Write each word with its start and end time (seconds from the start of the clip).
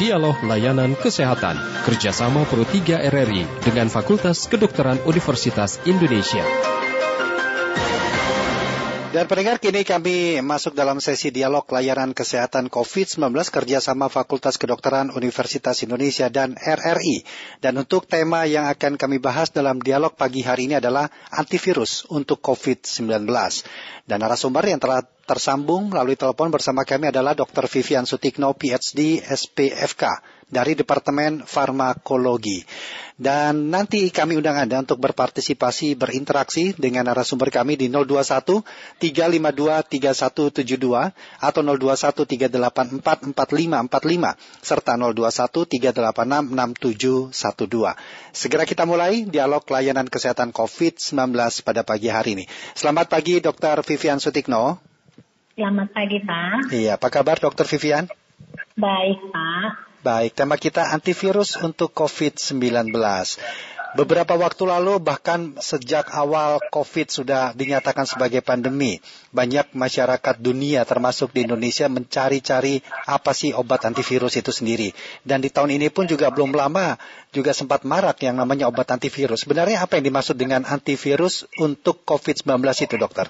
Dialog 0.00 0.40
Layanan 0.48 0.96
Kesehatan 0.96 1.60
kerjasama 1.84 2.48
Pro 2.48 2.64
3 2.64 3.04
RRI 3.12 3.44
dengan 3.60 3.92
Fakultas 3.92 4.48
Kedokteran 4.48 4.96
Universitas 5.04 5.76
Indonesia. 5.84 6.40
Dan 9.12 9.28
pendengar 9.28 9.60
kini 9.60 9.84
kami 9.84 10.40
masuk 10.40 10.72
dalam 10.72 11.04
sesi 11.04 11.28
dialog 11.28 11.68
layanan 11.68 12.16
kesehatan 12.16 12.72
COVID-19 12.72 13.28
kerjasama 13.52 14.08
Fakultas 14.08 14.56
Kedokteran 14.56 15.12
Universitas 15.12 15.84
Indonesia 15.84 16.32
dan 16.32 16.56
RRI. 16.56 17.20
Dan 17.60 17.76
untuk 17.76 18.08
tema 18.08 18.48
yang 18.48 18.72
akan 18.72 18.96
kami 18.96 19.20
bahas 19.20 19.52
dalam 19.52 19.84
dialog 19.84 20.16
pagi 20.16 20.40
hari 20.40 20.64
ini 20.64 20.80
adalah 20.80 21.12
antivirus 21.28 22.08
untuk 22.08 22.40
COVID-19. 22.40 23.28
Dan 24.08 24.16
narasumber 24.24 24.64
yang 24.64 24.80
telah 24.80 25.04
tersambung 25.30 25.94
melalui 25.94 26.18
telepon 26.18 26.50
bersama 26.50 26.82
kami 26.82 27.14
adalah 27.14 27.38
Dr. 27.38 27.70
Vivian 27.70 28.02
Sutikno, 28.02 28.50
PhD, 28.50 29.22
SPFK 29.22 30.18
dari 30.50 30.74
Departemen 30.74 31.46
Farmakologi. 31.46 32.66
Dan 33.14 33.70
nanti 33.70 34.10
kami 34.10 34.42
undang 34.42 34.58
Anda 34.58 34.82
untuk 34.82 34.98
berpartisipasi, 34.98 35.94
berinteraksi 35.94 36.74
dengan 36.74 37.06
narasumber 37.06 37.54
kami 37.54 37.78
di 37.78 37.86
021 37.86 38.66
352 38.98 38.98
3172 38.98 41.14
atau 41.38 41.60
021 41.62 42.26
384 42.26 43.30
4545 43.30 44.66
serta 44.66 44.98
021 44.98 45.78
386 45.78 46.58
6712. 47.38 48.34
Segera 48.34 48.66
kita 48.66 48.82
mulai 48.82 49.30
dialog 49.30 49.62
layanan 49.62 50.10
kesehatan 50.10 50.50
COVID-19 50.50 51.38
pada 51.62 51.86
pagi 51.86 52.10
hari 52.10 52.34
ini. 52.34 52.50
Selamat 52.74 53.06
pagi 53.06 53.38
Dr. 53.38 53.86
Vivian 53.86 54.18
Sutikno. 54.18 54.89
Selamat 55.58 55.88
pagi 55.90 56.22
Pak. 56.22 56.70
Iya, 56.70 56.94
apa 56.94 57.08
kabar 57.10 57.36
Dr. 57.42 57.66
Vivian? 57.66 58.06
Baik 58.78 59.18
Pak. 59.34 59.68
Baik, 60.00 60.32
tema 60.32 60.54
kita 60.54 60.94
antivirus 60.94 61.58
untuk 61.58 61.90
COVID-19. 61.92 62.94
Beberapa 63.90 64.38
waktu 64.38 64.62
lalu 64.70 65.02
bahkan 65.02 65.58
sejak 65.58 66.14
awal 66.14 66.62
COVID 66.70 67.10
sudah 67.10 67.50
dinyatakan 67.58 68.06
sebagai 68.06 68.38
pandemi. 68.38 69.02
Banyak 69.34 69.74
masyarakat 69.74 70.38
dunia 70.38 70.86
termasuk 70.86 71.34
di 71.34 71.42
Indonesia 71.42 71.90
mencari-cari 71.90 72.78
apa 73.10 73.34
sih 73.34 73.50
obat 73.50 73.82
antivirus 73.90 74.38
itu 74.38 74.54
sendiri. 74.54 74.94
Dan 75.26 75.42
di 75.42 75.50
tahun 75.50 75.74
ini 75.74 75.90
pun 75.90 76.06
juga 76.06 76.30
belum 76.30 76.54
lama 76.54 76.94
juga 77.34 77.50
sempat 77.50 77.82
marak 77.82 78.22
yang 78.22 78.38
namanya 78.38 78.70
obat 78.70 78.86
antivirus. 78.94 79.42
Sebenarnya 79.42 79.82
apa 79.82 79.98
yang 79.98 80.06
dimaksud 80.06 80.38
dengan 80.38 80.62
antivirus 80.62 81.50
untuk 81.58 82.06
COVID-19 82.06 82.46
itu 82.86 82.94
dokter? 82.94 83.26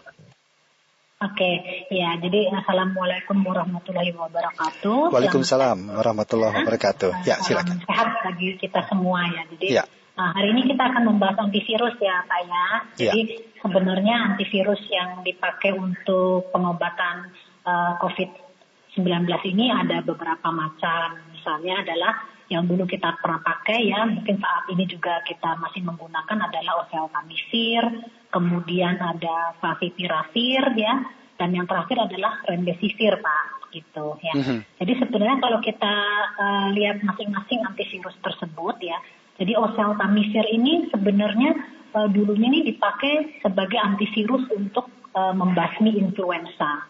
Oke, 1.20 1.84
ya. 1.92 2.16
Jadi 2.16 2.48
assalamualaikum 2.48 3.44
warahmatullahi 3.44 4.08
wabarakatuh. 4.16 5.12
Waalaikumsalam 5.12 5.92
warahmatullahi 5.92 6.64
wabarakatuh. 6.64 7.28
Ya, 7.28 7.36
silakan. 7.44 7.76
Sehat 7.84 8.24
bagi 8.24 8.56
kita 8.56 8.88
semua 8.88 9.28
ya. 9.28 9.44
Jadi 9.52 9.68
ya. 9.68 9.84
Nah, 10.16 10.32
hari 10.32 10.56
ini 10.56 10.72
kita 10.72 10.80
akan 10.80 11.12
membahas 11.12 11.44
antivirus 11.44 12.00
ya, 12.00 12.24
Pak 12.24 12.40
ya. 12.48 12.66
Jadi 12.96 13.36
ya. 13.36 13.52
sebenarnya 13.60 14.16
antivirus 14.32 14.80
yang 14.88 15.20
dipakai 15.20 15.76
untuk 15.76 16.48
pengobatan 16.56 17.28
uh, 17.68 18.00
COVID-19 18.00 19.04
ini 19.52 19.76
ada 19.76 20.00
beberapa 20.00 20.48
macam. 20.48 21.20
Misalnya 21.36 21.84
adalah 21.84 22.16
yang 22.50 22.66
dulu 22.66 22.82
kita 22.82 23.14
pernah 23.22 23.38
pakai 23.46 23.86
ya, 23.86 24.02
mungkin 24.10 24.42
saat 24.42 24.66
ini 24.74 24.82
juga 24.90 25.22
kita 25.22 25.54
masih 25.62 25.86
menggunakan 25.86 26.50
adalah 26.50 26.82
oseltamivir, 26.82 28.10
kemudian 28.26 28.98
ada 28.98 29.54
favipiravir 29.62 30.74
ya, 30.74 30.98
dan 31.38 31.54
yang 31.54 31.70
terakhir 31.70 32.10
adalah 32.10 32.42
remdesivir 32.50 33.22
pak 33.22 33.70
gitu 33.70 34.18
ya. 34.18 34.34
Mm 34.34 34.42
-hmm. 34.42 34.58
Jadi 34.82 34.92
sebenarnya 34.98 35.38
kalau 35.38 35.62
kita 35.62 35.94
uh, 36.42 36.66
lihat 36.74 37.06
masing-masing 37.06 37.62
antivirus 37.62 38.18
tersebut 38.18 38.82
ya, 38.82 38.98
jadi 39.38 39.54
oseltamivir 39.54 40.50
ini 40.50 40.90
sebenarnya 40.90 41.54
uh, 41.94 42.10
dulunya 42.10 42.50
ini 42.50 42.66
dipakai 42.66 43.38
sebagai 43.46 43.78
antivirus 43.78 44.50
untuk 44.58 44.90
uh, 45.14 45.30
membasmi 45.30 46.02
influenza. 46.02 46.82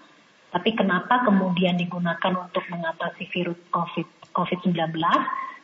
Tapi 0.50 0.72
kenapa 0.72 1.22
kemudian 1.28 1.76
digunakan 1.76 2.32
untuk 2.48 2.64
mengatasi 2.72 3.28
virus 3.28 3.60
COVID 3.70 4.19
COVID-19? 4.40 4.96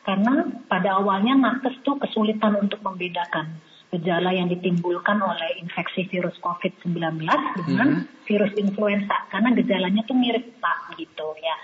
Karena 0.05 0.33
pada 0.69 1.01
awalnya 1.01 1.33
nakes 1.35 1.81
tuh 1.81 1.97
kesulitan 1.97 2.55
untuk 2.61 2.79
membedakan 2.85 3.57
gejala 3.91 4.35
yang 4.35 4.51
ditimbulkan 4.51 5.17
oleh 5.23 5.63
infeksi 5.63 6.05
virus 6.11 6.35
COVID-19 6.43 7.23
dengan 7.63 8.03
hmm. 8.03 8.27
virus 8.27 8.51
influenza 8.59 9.15
karena 9.31 9.55
gejalanya 9.55 10.03
tuh 10.03 10.15
mirip 10.15 10.59
Pak 10.59 10.99
gitu 10.99 11.27
ya. 11.39 11.55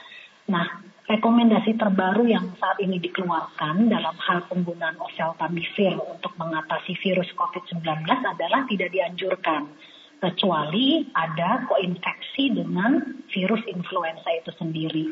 Nah, 0.48 0.68
rekomendasi 1.08 1.76
terbaru 1.76 2.28
yang 2.28 2.56
saat 2.60 2.80
ini 2.80 3.00
dikeluarkan 3.00 3.92
dalam 3.92 4.16
hal 4.24 4.44
penggunaan 4.48 4.96
oseltamivir 5.04 6.00
untuk 6.00 6.32
mengatasi 6.40 6.96
virus 7.04 7.28
COVID-19 7.36 7.84
adalah 8.08 8.64
tidak 8.72 8.90
dianjurkan 8.92 9.68
kecuali 10.24 11.04
ada 11.12 11.68
koinfeksi 11.68 12.56
dengan 12.56 13.20
virus 13.28 13.60
influenza 13.68 14.32
itu 14.32 14.52
sendiri. 14.56 15.06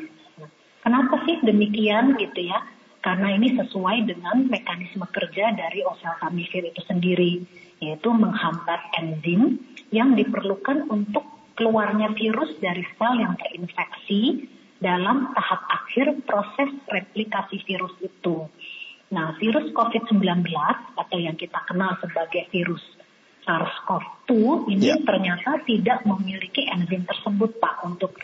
Kenapa 0.82 1.22
sih 1.24 1.38
demikian 1.46 2.18
gitu 2.18 2.50
ya? 2.50 2.58
karena 3.02 3.34
ini 3.34 3.58
sesuai 3.58 4.06
dengan 4.06 4.46
mekanisme 4.46 5.02
kerja 5.10 5.50
dari 5.52 5.82
oseltamivir 5.82 6.70
itu 6.70 6.80
sendiri, 6.86 7.42
yaitu 7.82 8.08
menghambat 8.14 8.78
enzim 9.02 9.58
yang 9.90 10.14
diperlukan 10.14 10.86
untuk 10.86 11.26
keluarnya 11.58 12.14
virus 12.14 12.54
dari 12.62 12.86
sel 12.96 13.18
yang 13.18 13.34
terinfeksi 13.36 14.46
dalam 14.78 15.34
tahap 15.34 15.66
akhir 15.68 16.14
proses 16.24 16.70
replikasi 16.86 17.60
virus 17.66 17.92
itu. 18.00 18.46
Nah, 19.12 19.36
virus 19.36 19.68
COVID-19 19.74 20.22
atau 20.96 21.18
yang 21.20 21.36
kita 21.36 21.60
kenal 21.68 21.98
sebagai 22.00 22.48
virus 22.48 22.80
SARS-CoV-2 23.42 24.70
ini 24.70 24.94
yeah. 24.94 25.02
ternyata 25.02 25.58
tidak 25.66 26.06
memiliki 26.06 26.64
enzim 26.70 27.02
tersebut 27.02 27.58
Pak 27.58 27.82
untuk 27.82 28.14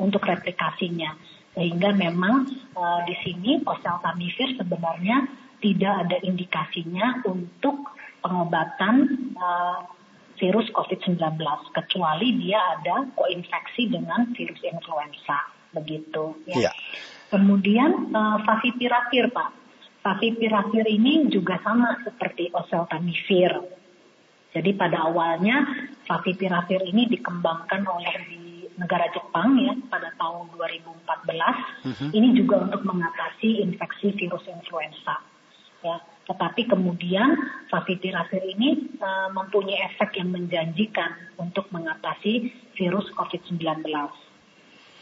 untuk 0.00 0.24
replikasinya. 0.24 1.12
Sehingga 1.52 1.92
memang 1.92 2.48
uh, 2.72 3.00
di 3.04 3.16
sini 3.20 3.60
oseltamivir 3.60 4.56
sebenarnya 4.56 5.28
tidak 5.60 5.94
ada 6.08 6.16
indikasinya 6.24 7.22
untuk 7.28 7.92
pengobatan 8.24 8.94
uh, 9.36 9.84
virus 10.40 10.66
COVID-19 10.72 11.20
kecuali 11.70 12.28
dia 12.40 12.58
ada 12.78 13.06
koinfeksi 13.14 13.92
dengan 13.92 14.32
virus 14.32 14.58
influenza 14.64 15.38
begitu 15.70 16.40
ya. 16.48 16.68
Yeah. 16.68 16.74
Kemudian 17.32 18.12
uh, 18.12 18.42
favipiravir 18.44 19.32
Pak. 19.32 19.50
Favipiravir 20.02 20.82
ini 20.90 21.30
juga 21.30 21.62
sama 21.62 22.02
seperti 22.02 22.50
oseltamivir. 22.50 23.54
Jadi 24.52 24.70
pada 24.76 25.08
awalnya 25.08 25.64
favipiravir 26.04 26.84
ini 26.90 27.08
dikembangkan 27.08 27.86
oleh 27.88 28.14
negara 28.82 29.06
Jepang 29.14 29.54
ya 29.62 29.72
pada 29.86 30.10
tahun 30.18 30.50
2014 30.58 31.06
uh-huh. 31.06 32.10
ini 32.10 32.28
juga 32.34 32.66
untuk 32.66 32.82
mengatasi 32.82 33.62
infeksi 33.62 34.10
virus 34.18 34.42
influenza 34.50 35.22
ya 35.86 36.02
tetapi 36.22 36.70
kemudian 36.70 37.34
favipiravir 37.66 38.46
ini 38.46 38.94
uh, 39.02 39.28
mempunyai 39.34 39.90
efek 39.90 40.22
yang 40.22 40.30
menjanjikan 40.30 41.18
untuk 41.34 41.66
mengatasi 41.74 42.54
virus 42.78 43.10
COVID-19. 43.18 43.82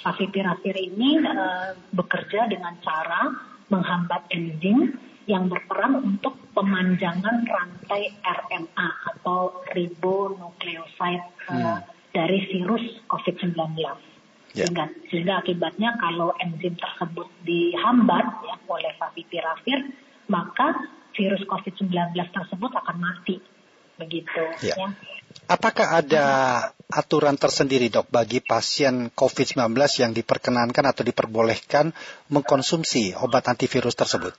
Favipiravir 0.01 0.77
ini 0.81 1.21
uh, 1.21 1.77
bekerja 1.93 2.49
dengan 2.49 2.73
cara 2.81 3.37
menghambat 3.69 4.33
enzim 4.33 4.97
yang 5.29 5.47
berperan 5.53 6.01
untuk 6.01 6.41
pemanjangan 6.57 7.45
rantai 7.45 8.17
RNA 8.25 8.89
atau 9.15 9.61
ribonukleoside 9.77 11.27
uh, 11.53 11.85
dari 12.11 12.39
virus 12.51 12.85
COVID-19. 13.07 13.55
Yeah. 13.79 14.67
Sehingga, 14.67 14.85
sehingga 15.11 15.35
akibatnya 15.43 15.95
kalau 15.99 16.35
enzim 16.43 16.75
tersebut 16.75 17.31
dihambat 17.47 18.27
ya, 18.43 18.55
oleh 18.67 18.93
favipiravir, 18.99 19.95
maka 20.27 20.75
virus 21.15 21.43
COVID-19 21.47 21.95
tersebut 22.15 22.71
akan 22.75 22.97
mati. 22.99 23.39
Begitu. 23.99 24.43
Yeah. 24.65 24.79
Ya. 24.79 24.89
Apakah 25.51 26.03
ada 26.03 26.27
aturan 26.91 27.39
tersendiri 27.39 27.91
dok 27.91 28.11
bagi 28.11 28.43
pasien 28.43 29.11
COVID-19 29.15 29.75
yang 30.03 30.13
diperkenankan 30.15 30.85
atau 30.87 31.03
diperbolehkan 31.07 31.95
mengkonsumsi 32.31 33.15
obat 33.19 33.47
antivirus 33.47 33.95
tersebut? 33.95 34.35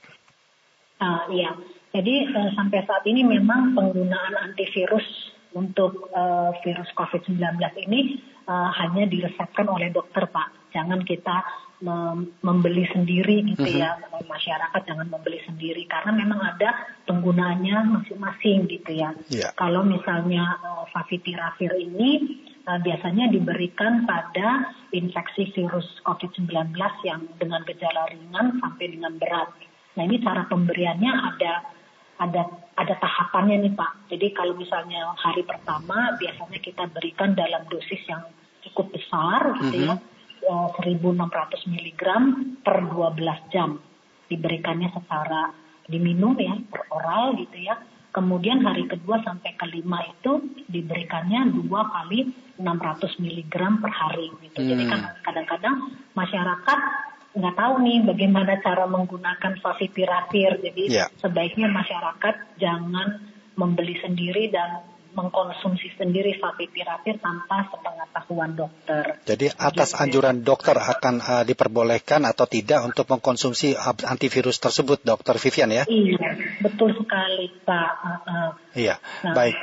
Uh, 1.00 1.24
iya, 1.32 1.56
jadi 1.92 2.30
uh, 2.32 2.50
sampai 2.56 2.84
saat 2.88 3.04
ini 3.04 3.24
memang 3.24 3.76
penggunaan 3.76 4.52
antivirus 4.52 5.31
untuk 5.54 6.10
uh, 6.12 6.52
virus 6.64 6.88
COVID-19 6.96 7.40
ini 7.88 8.20
uh, 8.48 8.70
hanya 8.72 9.08
diresepkan 9.08 9.68
oleh 9.68 9.92
dokter 9.92 10.26
Pak. 10.28 10.72
Jangan 10.72 11.04
kita 11.04 11.44
mem 11.82 12.38
membeli 12.46 12.86
sendiri 12.94 13.42
gitu 13.42 13.66
mm 13.66 13.74
-hmm. 13.74 13.82
ya 13.82 13.98
masyarakat 14.22 14.80
jangan 14.86 15.10
membeli 15.10 15.42
sendiri 15.42 15.82
karena 15.90 16.14
memang 16.14 16.38
ada 16.38 16.94
penggunaannya 17.10 17.76
masing-masing 17.98 18.70
gitu 18.70 18.90
ya. 18.94 19.10
Yeah. 19.28 19.50
Kalau 19.58 19.82
misalnya 19.82 20.62
uh, 20.62 20.86
favipiravir 20.94 21.74
ini 21.74 22.38
uh, 22.70 22.78
biasanya 22.78 23.34
diberikan 23.34 24.06
pada 24.06 24.72
infeksi 24.94 25.50
virus 25.52 25.86
COVID-19 26.06 26.70
yang 27.02 27.20
dengan 27.36 27.66
gejala 27.66 28.08
ringan 28.14 28.62
sampai 28.62 28.86
dengan 28.86 29.18
berat. 29.18 29.50
Nah 29.98 30.02
ini 30.06 30.22
cara 30.22 30.46
pemberiannya 30.48 31.12
ada 31.12 31.52
ada 32.22 32.42
ada 32.78 32.94
tahapannya 32.96 33.66
nih 33.66 33.74
Pak. 33.74 34.08
Jadi 34.14 34.26
kalau 34.30 34.54
misalnya 34.54 35.10
hari 35.18 35.42
pertama 35.42 36.14
biasanya 36.16 36.58
kita 36.62 36.86
berikan 36.88 37.34
dalam 37.34 37.66
dosis 37.66 38.00
yang 38.06 38.22
cukup 38.70 38.94
besar 38.94 39.58
gitu 39.58 39.82
mm 39.82 39.90
-hmm. 39.90 39.98
ya, 40.46 40.70
1600 40.78 41.72
mg 41.74 42.02
per 42.62 42.76
12 42.86 43.52
jam 43.52 43.78
diberikannya 44.30 44.88
secara 44.94 45.50
diminum 45.90 46.38
ya 46.38 46.54
per 46.70 46.86
oral 46.94 47.34
gitu 47.36 47.58
ya. 47.58 47.76
Kemudian 48.12 48.60
hari 48.60 48.84
kedua 48.84 49.24
sampai 49.24 49.56
kelima 49.56 50.04
itu 50.04 50.52
diberikannya 50.68 51.48
dua 51.64 51.88
kali 51.88 52.28
600 52.60 53.24
mg 53.24 53.54
per 53.80 53.92
hari 53.92 54.28
gitu. 54.46 54.60
Hmm. 54.60 54.68
Jadi 54.68 54.84
kan 54.84 55.00
kadang-kadang 55.24 55.76
masyarakat 56.12 56.78
nggak 57.32 57.56
tahu 57.56 57.74
nih 57.80 57.98
bagaimana 58.04 58.60
cara 58.60 58.84
menggunakan 58.84 59.52
favipiravir. 59.60 60.60
Jadi 60.60 60.84
yeah. 60.92 61.08
sebaiknya 61.20 61.68
masyarakat 61.72 62.60
jangan 62.60 63.24
membeli 63.56 63.96
sendiri 64.00 64.48
dan 64.52 64.84
mengkonsumsi 65.12 65.92
sendiri 66.00 66.40
favipiravir 66.40 67.20
tanpa 67.20 67.68
sepengetahuan 67.68 68.56
dokter. 68.56 69.20
Jadi 69.28 69.52
atas 69.52 69.92
gitu. 69.92 70.00
anjuran 70.00 70.40
dokter 70.40 70.76
akan 70.76 71.20
uh, 71.20 71.44
diperbolehkan 71.44 72.24
atau 72.24 72.48
tidak 72.48 72.80
untuk 72.80 73.04
mengkonsumsi 73.12 73.76
antivirus 74.08 74.56
tersebut, 74.56 75.04
dokter 75.04 75.36
Vivian 75.36 75.68
ya? 75.68 75.84
Iya, 75.84 76.28
betul 76.64 76.96
sekali 76.96 77.52
Pak. 77.60 77.90
Uh, 78.00 78.08
uh. 78.08 78.48
Iya, 78.72 78.96
nah, 79.20 79.36
baik. 79.36 79.56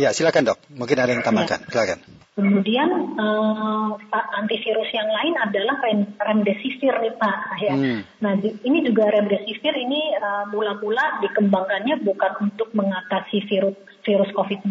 Ya, 0.00 0.10
silakan 0.16 0.56
dok. 0.56 0.58
Mungkin 0.72 0.96
ada 0.96 1.12
yang 1.12 1.22
tambahkan. 1.22 1.68
Ya. 1.68 1.70
Silakan. 1.70 2.17
Kemudian 2.38 3.18
uh, 3.18 3.98
antivirus 4.38 4.86
yang 4.94 5.10
lain 5.10 5.34
adalah 5.42 5.74
remdesivir 6.22 6.94
nih 7.02 7.18
Pak. 7.18 7.38
Ya. 7.58 7.74
Hmm. 7.74 8.06
Nah 8.22 8.38
ini 8.38 8.86
juga 8.86 9.10
remdesivir 9.10 9.74
ini 9.74 10.14
uh, 10.22 10.46
mula-mula 10.54 11.18
dikembangkannya 11.18 11.98
bukan 12.06 12.32
untuk 12.46 12.70
mengatasi 12.78 13.42
virus 13.50 13.74
virus 14.06 14.30
COVID-19, 14.38 14.70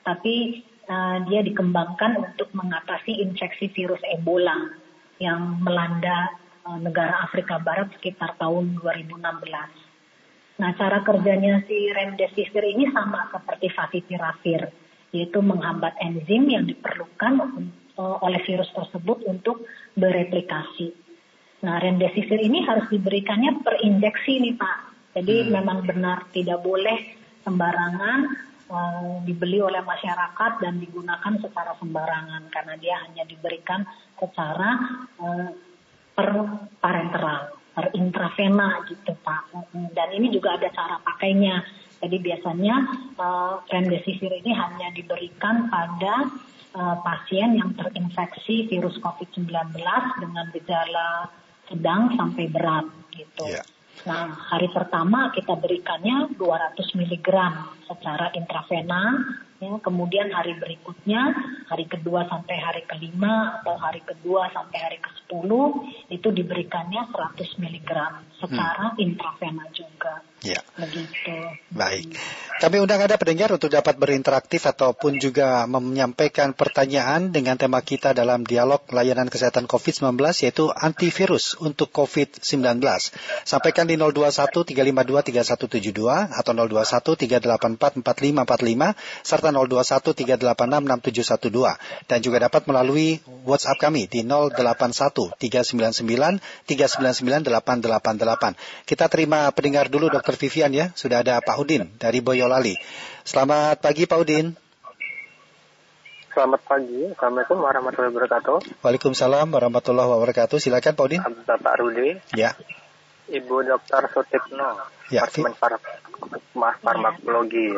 tapi 0.00 0.64
uh, 0.88 1.20
dia 1.28 1.44
dikembangkan 1.44 2.32
untuk 2.32 2.48
mengatasi 2.56 3.20
infeksi 3.20 3.68
virus 3.76 4.00
Ebola 4.08 4.72
yang 5.20 5.60
melanda 5.60 6.32
uh, 6.64 6.80
negara 6.80 7.20
Afrika 7.20 7.60
Barat 7.60 7.92
sekitar 8.00 8.40
tahun 8.40 8.80
2016. 8.80 9.20
Nah 10.56 10.70
cara 10.80 11.04
kerjanya 11.04 11.60
si 11.68 11.92
remdesivir 11.92 12.64
ini 12.64 12.88
sama 12.96 13.28
seperti 13.28 13.68
favipiravir 13.76 14.81
yaitu 15.12 15.38
menghambat 15.44 15.92
enzim 16.00 16.48
yang 16.48 16.64
diperlukan 16.64 17.32
uh, 18.00 18.16
oleh 18.24 18.40
virus 18.48 18.72
tersebut 18.72 19.28
untuk 19.28 19.64
bereplikasi. 19.92 20.92
Nah, 21.62 21.78
remdesivir 21.78 22.42
ini 22.42 22.64
harus 22.66 22.90
diberikannya 22.90 23.62
per 23.62 23.78
injeksi 23.78 24.42
nih 24.42 24.54
Pak. 24.58 24.78
Jadi 25.20 25.46
hmm. 25.46 25.48
memang 25.52 25.78
benar 25.86 26.26
tidak 26.32 26.64
boleh 26.64 26.98
sembarangan 27.44 28.20
uh, 28.72 29.20
dibeli 29.22 29.60
oleh 29.60 29.84
masyarakat 29.84 30.52
dan 30.58 30.80
digunakan 30.80 31.34
secara 31.38 31.76
sembarangan 31.76 32.48
karena 32.48 32.74
dia 32.80 32.96
hanya 33.06 33.22
diberikan 33.28 33.84
secara 34.16 34.70
uh, 35.20 35.48
per 36.12 36.28
parenteral, 36.80 37.56
per 37.76 37.92
intravena 37.94 38.82
gitu 38.88 39.12
Pak. 39.20 39.52
Dan 39.92 40.08
ini 40.16 40.32
juga 40.32 40.56
ada 40.56 40.68
cara 40.72 40.96
pakainya 40.98 41.62
jadi 42.02 42.18
biasanya 42.18 42.76
uh, 43.14 43.62
remdesivir 43.70 44.34
ini 44.42 44.50
hanya 44.50 44.90
diberikan 44.90 45.70
pada 45.70 46.34
uh, 46.74 46.96
pasien 47.06 47.54
yang 47.54 47.70
terinfeksi 47.78 48.66
virus 48.66 48.98
COVID-19 48.98 49.46
dengan 50.18 50.46
gejala 50.50 51.30
sedang 51.70 52.10
sampai 52.18 52.50
berat 52.50 52.90
gitu. 53.14 53.46
Yeah. 53.46 53.62
Nah, 54.02 54.34
hari 54.34 54.66
pertama 54.74 55.30
kita 55.30 55.54
berikannya 55.54 56.34
200 56.34 56.74
mg 56.74 57.28
secara 57.86 58.34
intravena, 58.34 59.14
ya, 59.62 59.78
kemudian 59.78 60.26
hari 60.34 60.58
berikutnya, 60.58 61.30
hari 61.70 61.86
kedua 61.86 62.26
sampai 62.26 62.56
hari 62.58 62.82
kelima 62.88 63.62
atau 63.62 63.78
hari 63.78 64.02
kedua 64.02 64.50
sampai 64.50 64.78
hari 64.80 64.98
ke-10 64.98 65.50
itu 66.10 66.28
diberikannya 66.34 67.14
100 67.14 67.62
mg 67.62 67.90
secara 68.42 68.96
hmm. 68.96 69.04
intravena 69.06 69.70
juga. 69.70 70.24
Ya. 70.42 70.58
Begitu. 70.74 71.34
Baik. 71.70 72.18
Kami 72.58 72.78
undang 72.78 73.02
Anda 73.02 73.18
pendengar 73.18 73.50
untuk 73.54 73.74
dapat 73.74 73.98
berinteraktif 73.98 74.66
ataupun 74.70 75.18
juga 75.18 75.66
menyampaikan 75.66 76.54
pertanyaan 76.54 77.34
dengan 77.34 77.58
tema 77.58 77.82
kita 77.82 78.14
dalam 78.14 78.46
dialog 78.46 78.82
layanan 78.90 79.26
kesehatan 79.26 79.66
COVID-19 79.66 80.14
yaitu 80.46 80.70
antivirus 80.70 81.58
untuk 81.58 81.90
COVID-19. 81.90 82.82
Sampaikan 83.42 83.86
di 83.86 83.98
021 83.98 84.62
352 84.62 85.42
3172 85.90 86.38
atau 86.38 86.52
021 86.54 87.18
384 87.18 88.02
4545 88.02 89.26
serta 89.26 89.48
021 89.50 90.46
386 90.46 91.42
6712 91.42 92.10
dan 92.10 92.18
juga 92.22 92.38
dapat 92.46 92.62
melalui 92.70 93.18
WhatsApp 93.42 93.90
kami 93.90 94.06
di 94.06 94.22
081 94.22 95.34
399 95.34 96.38
399 96.66 97.50
888. 97.50 98.86
Kita 98.86 99.10
terima 99.10 99.50
pendengar 99.50 99.90
dulu 99.90 100.06
Dokter 100.06 100.31
Dr. 100.32 100.48
Vivian 100.48 100.72
ya. 100.72 100.86
Sudah 100.96 101.20
ada 101.20 101.44
Pak 101.44 101.60
Udin 101.60 101.92
dari 102.00 102.24
Boyolali. 102.24 102.72
Selamat 103.20 103.84
pagi 103.84 104.08
Pak 104.08 104.16
Udin. 104.16 104.56
Selamat 106.32 106.64
pagi. 106.64 107.12
Assalamualaikum 107.12 107.60
warahmatullahi 107.60 108.12
wabarakatuh. 108.16 108.80
Waalaikumsalam 108.80 109.52
warahmatullahi 109.52 110.08
wabarakatuh. 110.08 110.56
Silakan 110.56 110.96
Pak 110.96 111.04
Udin. 111.04 111.20
Bapak 111.20 111.84
Rudi. 111.84 112.16
Ya. 112.32 112.56
Ibu 113.28 113.60
Dr. 113.60 114.08
Sutikno. 114.08 114.80
Ya. 115.12 115.28
Departemen 115.28 115.52
Farm 115.60 115.76
Farmakologi. 116.80 117.76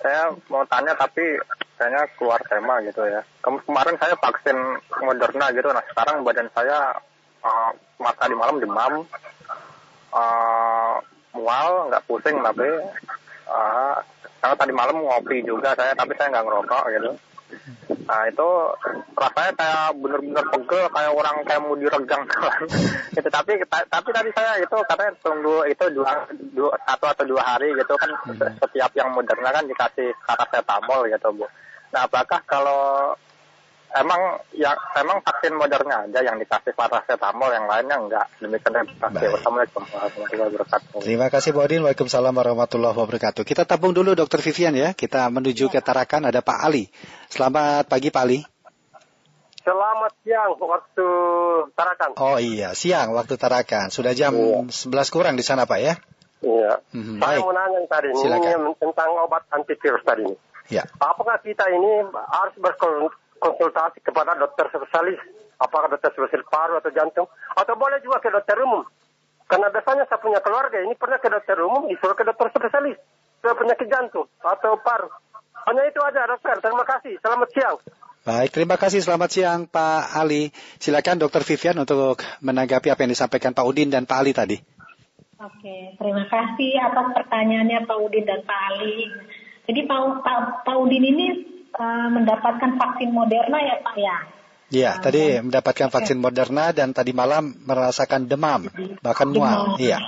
Saya 0.00 0.32
mau 0.48 0.64
tanya 0.64 0.96
tapi 0.96 1.44
kayaknya 1.76 2.08
keluar 2.16 2.40
tema 2.48 2.80
gitu 2.88 3.04
ya. 3.04 3.20
Kemarin 3.44 4.00
saya 4.00 4.16
vaksin 4.16 4.56
Moderna 5.04 5.52
gitu. 5.52 5.68
Nah 5.68 5.84
sekarang 5.92 6.24
badan 6.24 6.48
saya 6.56 6.96
uh, 7.44 7.70
mata 8.00 8.24
di 8.24 8.36
malam 8.40 8.56
demam. 8.64 9.04
Uh, 10.08 10.96
mual 11.34 11.88
nggak 11.90 12.04
pusing 12.06 12.36
tapi 12.42 12.66
uh, 13.46 13.96
karena 14.40 14.56
tadi 14.56 14.72
malam 14.72 15.04
ngopi 15.04 15.44
juga 15.44 15.76
saya 15.76 15.92
tapi 15.92 16.16
saya 16.16 16.32
nggak 16.32 16.46
ngerokok 16.46 16.84
gitu. 16.96 17.10
Nah 18.06 18.22
itu 18.30 18.48
rasanya 19.18 19.52
kayak 19.58 19.86
bener-bener 19.98 20.44
pegel 20.54 20.84
kayak 20.90 21.12
orang 21.12 21.36
kayak 21.42 21.60
mau 21.62 21.74
diregang 21.74 22.22
kan 22.26 22.62
gitu 23.16 23.28
tapi 23.28 23.52
tapi 23.66 24.08
tadi 24.14 24.30
saya 24.32 24.52
itu 24.62 24.76
katanya 24.86 25.12
tunggu 25.20 25.66
itu 25.66 25.84
dua, 25.92 26.30
dua 26.54 26.74
satu 26.86 27.06
atau 27.10 27.24
dua 27.26 27.42
hari 27.42 27.74
gitu 27.74 27.94
kan 27.98 28.10
hmm. 28.30 28.58
setiap 28.62 28.90
yang 28.94 29.10
moderna 29.10 29.50
kan 29.50 29.66
dikasih 29.66 30.14
paracetamol 30.24 31.10
gitu 31.10 31.28
bu. 31.34 31.46
Nah 31.90 32.06
apakah 32.06 32.40
kalau 32.46 33.14
emang 33.96 34.38
ya 34.54 34.70
emang 34.94 35.18
vaksin 35.26 35.54
modernnya 35.58 36.06
aja 36.06 36.20
yang 36.22 36.38
dikasih 36.38 36.72
paracetamol 36.78 37.50
yang 37.50 37.66
lainnya 37.66 37.96
enggak 37.98 38.26
demikian 38.38 38.86
kasih 38.86 39.34
Assalamualaikum 39.34 39.82
warahmatullahi 39.82 40.50
wabarakatuh 40.54 40.98
terima 41.02 41.26
kasih 41.26 41.50
Bu 41.50 41.60
Odin 41.66 41.82
Waalaikumsalam 41.82 42.30
warahmatullahi 42.30 42.94
wabarakatuh 42.94 43.42
kita 43.42 43.66
tabung 43.66 43.90
dulu 43.90 44.14
Dokter 44.14 44.38
Vivian 44.38 44.74
ya 44.78 44.94
kita 44.94 45.26
menuju 45.32 45.66
ke 45.72 45.82
Tarakan 45.82 46.30
ada 46.30 46.38
Pak 46.38 46.58
Ali 46.62 46.86
selamat 47.32 47.90
pagi 47.90 48.14
Pak 48.14 48.22
Ali 48.22 48.40
Selamat 49.60 50.16
siang 50.24 50.56
waktu 50.56 51.08
Tarakan. 51.76 52.16
Oh 52.16 52.40
iya, 52.40 52.72
siang 52.72 53.12
waktu 53.12 53.36
Tarakan. 53.36 53.92
Sudah 53.92 54.16
jam 54.16 54.32
iya. 54.32 54.64
11 54.64 55.12
kurang 55.12 55.36
di 55.36 55.44
sana 55.44 55.68
Pak 55.68 55.78
ya? 55.84 55.94
Iya. 56.40 56.80
Hmm, 56.96 57.20
Saya 57.20 57.38
baik. 57.38 57.40
mau 57.44 57.52
nanya 57.52 57.80
tadi 57.84 58.08
ini 58.08 58.72
tentang 58.80 59.12
obat 59.20 59.44
antivirus 59.52 60.00
tadi 60.00 60.24
ini. 60.24 60.36
Ya. 60.72 60.88
Apakah 60.96 61.36
kita 61.44 61.68
ini 61.68 62.08
harus 62.08 62.56
konsultasi 63.40 64.04
kepada 64.04 64.36
dokter 64.36 64.68
spesialis, 64.68 65.18
apakah 65.56 65.88
dokter 65.88 66.12
spesialis 66.12 66.46
paru 66.46 66.76
atau 66.76 66.92
jantung, 66.92 67.26
atau 67.56 67.74
boleh 67.74 67.98
juga 68.04 68.20
ke 68.20 68.28
dokter 68.28 68.60
umum. 68.60 68.84
Karena 69.48 69.72
biasanya 69.72 70.06
saya 70.06 70.22
punya 70.22 70.38
keluarga 70.38 70.78
ini 70.78 70.94
pernah 70.94 71.18
ke 71.18 71.26
dokter 71.26 71.58
umum, 71.58 71.88
disuruh 71.88 72.14
ke 72.14 72.22
dokter 72.22 72.52
spesialis, 72.54 73.00
ke 73.42 73.50
penyakit 73.50 73.88
jantung 73.88 74.28
atau 74.44 74.78
paru. 74.78 75.08
Hanya 75.66 75.88
itu 75.88 75.98
aja 76.04 76.28
dokter, 76.28 76.60
terima 76.62 76.84
kasih, 76.86 77.18
selamat 77.18 77.48
siang. 77.50 77.78
Baik, 78.20 78.52
terima 78.52 78.76
kasih. 78.76 79.00
Selamat 79.00 79.32
siang 79.32 79.64
Pak 79.64 80.12
Ali. 80.12 80.52
Silakan 80.76 81.24
Dokter 81.24 81.40
Vivian 81.40 81.80
untuk 81.80 82.20
menanggapi 82.44 82.92
apa 82.92 83.00
yang 83.08 83.16
disampaikan 83.16 83.56
Pak 83.56 83.64
Udin 83.64 83.88
dan 83.88 84.04
Pak 84.04 84.18
Ali 84.20 84.36
tadi. 84.36 84.60
Oke, 85.40 85.96
terima 85.96 86.28
kasih 86.28 86.76
atas 86.84 87.16
pertanyaannya 87.16 87.88
Pak 87.88 87.96
Udin 87.96 88.28
dan 88.28 88.44
Pak 88.44 88.60
Ali. 88.76 89.08
Jadi 89.64 89.80
Pak, 89.88 90.20
Pak, 90.20 90.68
Pak 90.68 90.76
Udin 90.84 91.00
ini 91.00 91.26
uh, 91.76 92.08
mendapatkan 92.10 92.78
vaksin 92.78 93.10
Moderna 93.14 93.58
ya 93.60 93.76
Pak 93.84 93.96
ya? 93.98 94.16
Iya, 94.70 94.90
uh, 94.96 95.02
tadi 95.02 95.22
dan, 95.36 95.50
mendapatkan 95.50 95.88
vaksin 95.90 96.18
okay. 96.18 96.24
Moderna 96.24 96.64
dan 96.70 96.88
tadi 96.94 97.12
malam 97.14 97.54
merasakan 97.66 98.30
demam, 98.30 98.70
bahkan 99.02 99.28
mual. 99.30 99.76
Iya. 99.78 99.98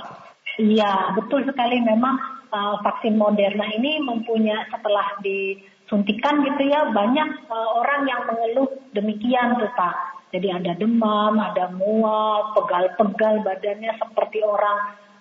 Iya, 0.61 1.17
betul 1.17 1.49
sekali 1.49 1.81
memang 1.81 2.19
uh, 2.53 2.77
vaksin 2.85 3.17
Moderna 3.17 3.67
ini 3.73 3.99
mempunyai 4.05 4.69
setelah 4.69 5.19
di 5.25 5.57
suntikan 5.89 6.41
gitu 6.41 6.73
ya 6.73 6.89
banyak 6.89 7.53
uh, 7.53 7.69
orang 7.81 8.09
yang 8.09 8.25
mengeluh 8.25 8.71
demikian 8.97 9.61
tuh 9.61 9.69
Pak. 9.77 9.95
Jadi 10.33 10.49
ada 10.49 10.73
demam, 10.73 11.37
ada 11.37 11.69
mual, 11.69 12.57
pegal-pegal 12.57 13.45
badannya 13.45 13.93
seperti 14.01 14.41
orang 14.41 14.79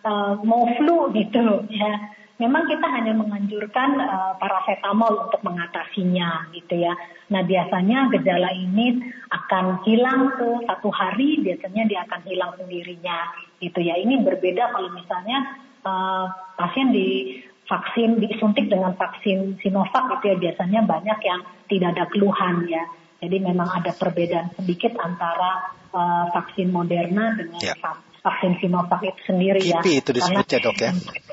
uh, 0.07 0.33
mau 0.48 0.63
flu 0.79 1.12
gitu 1.12 1.67
ya. 1.67 1.91
Memang 2.41 2.65
kita 2.65 2.89
hanya 2.89 3.13
menganjurkan 3.13 4.01
uh, 4.01 4.33
paracetamol 4.41 5.29
untuk 5.29 5.45
mengatasinya 5.45 6.50
gitu 6.57 6.81
ya. 6.81 6.98
Nah 7.29 7.45
biasanya 7.45 8.10
gejala 8.17 8.50
ini 8.50 8.98
akan 9.29 9.86
hilang 9.86 10.33
tuh 10.41 10.65
satu 10.65 10.89
hari, 10.89 11.38
biasanya 11.45 11.86
dia 11.86 12.01
akan 12.10 12.21
hilang 12.25 12.51
sendirinya 12.57 13.29
gitu 13.62 13.77
ya. 13.77 13.93
Ini 14.01 14.25
berbeda 14.25 14.74
kalau 14.74 14.89
misalnya 14.98 15.62
uh, 15.86 16.25
pasien 16.57 16.89
di 16.89 17.38
vaksin 17.69 18.17
disuntik 18.17 18.67
dengan 18.67 18.98
vaksin 18.98 19.62
Sinovac 19.62 20.19
itu 20.19 20.33
ya 20.33 20.36
biasanya 20.41 20.81
banyak 20.81 21.19
yang 21.21 21.41
tidak 21.69 21.93
ada 21.93 22.05
keluhan 22.10 22.65
ya. 22.65 22.83
Jadi 23.21 23.38
memang 23.38 23.69
ada 23.69 23.93
perbedaan 23.93 24.50
sedikit 24.57 24.98
antara 24.98 25.77
uh, 25.93 26.25
vaksin 26.33 26.74
Moderna 26.74 27.38
dengan 27.38 27.62
ya. 27.62 27.77
vaksin 27.77 28.10
Sinovac 28.61 29.01
itu 29.01 29.21
sendiri 29.25 29.57
Kipi 29.57 29.73
ya. 29.73 29.81
Kipi 29.81 29.91
itu 29.97 30.09
disebutnya 30.13 30.57
dok 30.61 30.77
ya? 30.77 30.91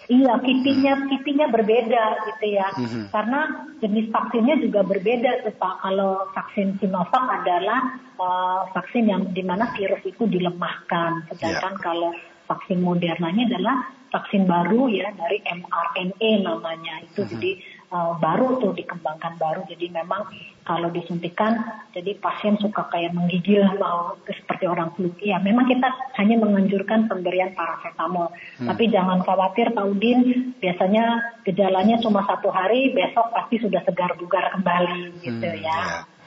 Iya, 0.08 0.32
kipinya 0.40 0.92
hmm. 0.96 1.06
kipinya 1.12 1.46
berbeda 1.52 2.04
gitu 2.32 2.46
ya. 2.48 2.68
Hmm. 2.72 3.04
Karena 3.12 3.40
jenis 3.84 4.08
vaksinnya 4.08 4.56
juga 4.56 4.80
berbeda 4.80 5.44
tuh 5.44 5.52
Pak. 5.52 5.74
Kalau 5.84 6.32
vaksin 6.32 6.80
Sinovac 6.80 7.24
adalah 7.44 8.00
uh, 8.16 8.60
vaksin 8.72 9.04
yang 9.04 9.28
di 9.36 9.44
mana 9.44 9.68
virus 9.76 10.00
itu 10.08 10.24
dilemahkan, 10.24 11.28
sedangkan 11.28 11.74
ya. 11.76 11.82
kalau 11.84 12.10
vaksin 12.48 12.80
Modernanya 12.80 13.44
adalah 13.52 13.76
vaksin 14.08 14.48
baru 14.48 14.88
ya 14.88 15.12
dari 15.12 15.44
mRNA 15.44 16.30
namanya 16.40 17.04
itu. 17.04 17.20
Hmm. 17.20 17.30
Jadi 17.36 17.50
uh, 17.92 18.14
baru 18.20 18.60
tuh 18.60 18.72
dikembangkan 18.76 19.40
baru. 19.40 19.64
Jadi 19.68 19.88
memang 19.92 20.28
kalau 20.64 20.92
disuntikan, 20.92 21.84
jadi 21.96 22.16
pasien 22.20 22.60
suka 22.60 22.88
kayak 22.92 23.16
menggigil 23.16 23.64
mau 23.80 24.16
seperti 24.28 24.68
orang 24.68 24.92
flu. 24.92 25.12
Ya 25.20 25.40
memang 25.40 25.64
kita 25.68 25.88
hanya 26.20 26.36
menganjurkan 26.40 27.08
pemberian 27.08 27.56
paracetamol. 27.56 28.28
Hmm. 28.60 28.68
Tapi 28.68 28.92
jangan 28.92 29.24
khawatir 29.24 29.72
Pak 29.72 29.84
Udin, 29.88 30.52
biasanya 30.60 31.36
gejalanya 31.48 31.96
cuma 32.04 32.24
satu 32.28 32.52
hari, 32.52 32.92
besok 32.92 33.32
pasti 33.32 33.60
sudah 33.60 33.80
segar 33.84 34.12
bugar 34.20 34.52
kembali 34.52 35.24
gitu 35.24 35.48
hmm, 35.48 35.64
ya. 35.64 35.78
ya. 35.78 36.17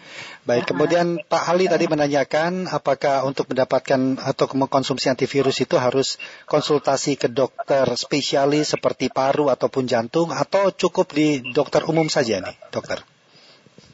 Baik, 0.42 0.74
kemudian 0.74 1.22
Pak 1.30 1.54
Ali 1.54 1.70
tadi 1.70 1.86
menanyakan 1.86 2.66
apakah 2.66 3.22
untuk 3.30 3.54
mendapatkan 3.54 4.18
atau 4.18 4.50
mengkonsumsi 4.58 5.14
antivirus 5.14 5.62
itu 5.62 5.78
harus 5.78 6.18
konsultasi 6.50 7.14
ke 7.14 7.30
dokter 7.30 7.86
spesialis 7.94 8.74
seperti 8.74 9.14
paru 9.14 9.54
ataupun 9.54 9.86
jantung 9.86 10.34
atau 10.34 10.74
cukup 10.74 11.14
di 11.14 11.46
dokter 11.54 11.86
umum 11.86 12.10
saja 12.10 12.42
nih, 12.42 12.58
dokter? 12.74 13.06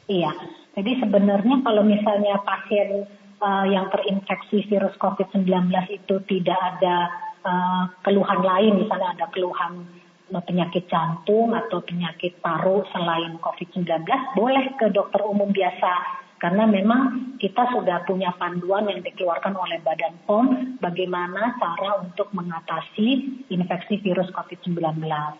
Iya, 0.08 0.32
jadi 0.72 1.04
sebenarnya 1.04 1.60
kalau 1.60 1.84
misalnya 1.84 2.40
pasien 2.40 3.04
uh, 3.44 3.66
yang 3.68 3.92
terinfeksi 3.92 4.72
virus 4.72 4.96
COVID-19 4.96 5.52
itu 5.92 6.14
tidak 6.32 6.56
ada 6.56 6.96
uh, 7.44 7.84
keluhan 8.00 8.40
lain, 8.40 8.88
misalnya 8.88 9.20
ada 9.20 9.28
keluhan 9.28 9.84
penyakit 10.32 10.88
jantung 10.88 11.52
atau 11.52 11.84
penyakit 11.84 12.40
paru 12.40 12.88
selain 12.88 13.36
COVID-19, 13.36 13.84
boleh 14.32 14.64
ke 14.80 14.88
dokter 14.96 15.20
umum 15.28 15.52
biasa 15.52 16.24
karena 16.38 16.64
memang 16.70 17.34
kita 17.38 17.70
sudah 17.74 18.06
punya 18.06 18.34
panduan 18.38 18.86
yang 18.86 19.02
dikeluarkan 19.02 19.54
oleh 19.54 19.78
Badan 19.82 20.14
POM 20.26 20.46
bagaimana 20.78 21.58
cara 21.58 22.02
untuk 22.02 22.30
mengatasi 22.34 23.08
infeksi 23.50 23.98
virus 24.02 24.30
COVID-19. 24.34 24.78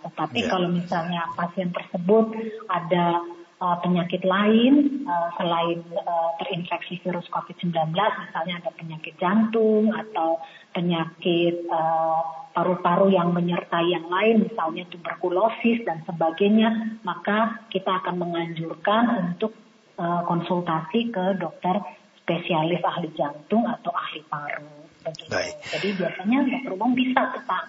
Tetapi 0.02 0.38
yeah. 0.42 0.50
kalau 0.50 0.68
misalnya 0.70 1.22
pasien 1.34 1.70
tersebut 1.70 2.34
ada 2.66 3.22
uh, 3.62 3.76
penyakit 3.82 4.22
lain 4.22 5.06
uh, 5.06 5.30
selain 5.38 5.82
uh, 6.02 6.30
terinfeksi 6.42 7.02
virus 7.02 7.26
COVID-19, 7.30 7.74
misalnya 7.94 8.54
ada 8.62 8.70
penyakit 8.74 9.14
jantung 9.18 9.90
atau 9.94 10.42
penyakit 10.74 11.66
uh, 11.70 12.22
paru-paru 12.54 13.14
yang 13.14 13.30
menyertai 13.30 13.86
yang 13.86 14.10
lain, 14.10 14.50
misalnya 14.50 14.82
tuberkulosis 14.90 15.86
dan 15.86 16.02
sebagainya, 16.06 16.98
maka 17.06 17.62
kita 17.70 18.02
akan 18.02 18.18
menganjurkan 18.18 19.30
untuk 19.30 19.54
uh, 19.98 20.22
konsultasi 20.24 21.10
ke 21.12 21.36
dokter 21.36 21.82
spesialis 22.22 22.80
ahli 22.80 23.10
jantung 23.18 23.66
atau 23.66 23.92
ahli 23.92 24.22
paru. 24.30 24.88
Baik. 25.28 25.54
Jadi 25.72 25.88
biasanya 25.96 26.38
dokter 26.44 26.70
umum 26.76 26.92
bisa 26.92 27.20
tuh 27.34 27.42
Pak. 27.44 27.62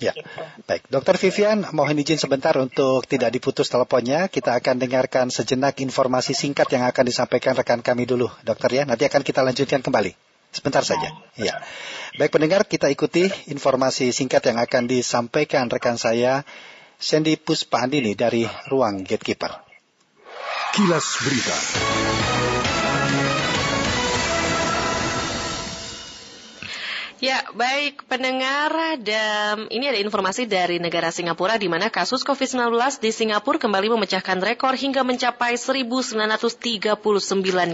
Ya, 0.00 0.16
gitu. 0.16 0.40
baik. 0.64 0.88
Dokter 0.88 1.20
Vivian, 1.20 1.68
mohon 1.76 2.00
izin 2.00 2.16
sebentar 2.16 2.56
untuk 2.56 3.04
tidak 3.04 3.36
diputus 3.36 3.68
teleponnya. 3.68 4.32
Kita 4.32 4.56
akan 4.56 4.80
dengarkan 4.80 5.28
sejenak 5.28 5.76
informasi 5.84 6.32
singkat 6.32 6.72
yang 6.72 6.88
akan 6.88 7.04
disampaikan 7.04 7.52
rekan 7.52 7.84
kami 7.84 8.08
dulu, 8.08 8.32
dokter 8.40 8.80
ya. 8.80 8.88
Nanti 8.88 9.04
akan 9.04 9.20
kita 9.20 9.44
lanjutkan 9.44 9.84
kembali. 9.84 10.16
Sebentar 10.56 10.82
saja. 10.82 11.14
Ya. 11.36 11.60
Baik 12.16 12.32
pendengar, 12.32 12.64
kita 12.64 12.88
ikuti 12.88 13.28
informasi 13.52 14.10
singkat 14.10 14.40
yang 14.48 14.58
akan 14.58 14.88
disampaikan 14.88 15.68
rekan 15.68 16.00
saya, 16.00 16.48
Sandy 16.96 17.36
Puspa 17.36 17.84
Andini 17.84 18.16
dari 18.16 18.48
Ruang 18.72 19.04
Gatekeeper. 19.04 19.69
Kilas 20.72 21.18
Berita. 21.26 22.49
Ya, 27.20 27.44
baik 27.52 28.08
pendengar 28.08 28.72
dan 29.04 29.68
ini 29.68 29.92
ada 29.92 30.00
informasi 30.00 30.48
dari 30.48 30.80
negara 30.80 31.12
Singapura 31.12 31.60
di 31.60 31.68
mana 31.68 31.92
kasus 31.92 32.24
COVID-19 32.24 32.72
di 32.96 33.12
Singapura 33.12 33.60
kembali 33.60 33.92
memecahkan 33.92 34.40
rekor 34.40 34.72
hingga 34.72 35.04
mencapai 35.04 35.60
1939 35.60 36.96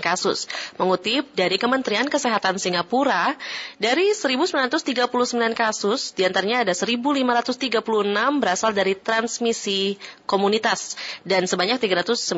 kasus. 0.02 0.50
Mengutip 0.82 1.30
dari 1.38 1.62
Kementerian 1.62 2.10
Kesehatan 2.10 2.58
Singapura, 2.58 3.38
dari 3.78 4.18
1939 4.18 5.14
kasus, 5.54 6.10
di 6.10 6.26
antaranya 6.26 6.66
ada 6.66 6.74
1536 6.74 7.86
berasal 8.42 8.74
dari 8.74 8.98
transmisi 8.98 9.94
komunitas 10.26 10.98
dan 11.22 11.46
sebanyak 11.46 11.78
398 11.78 12.34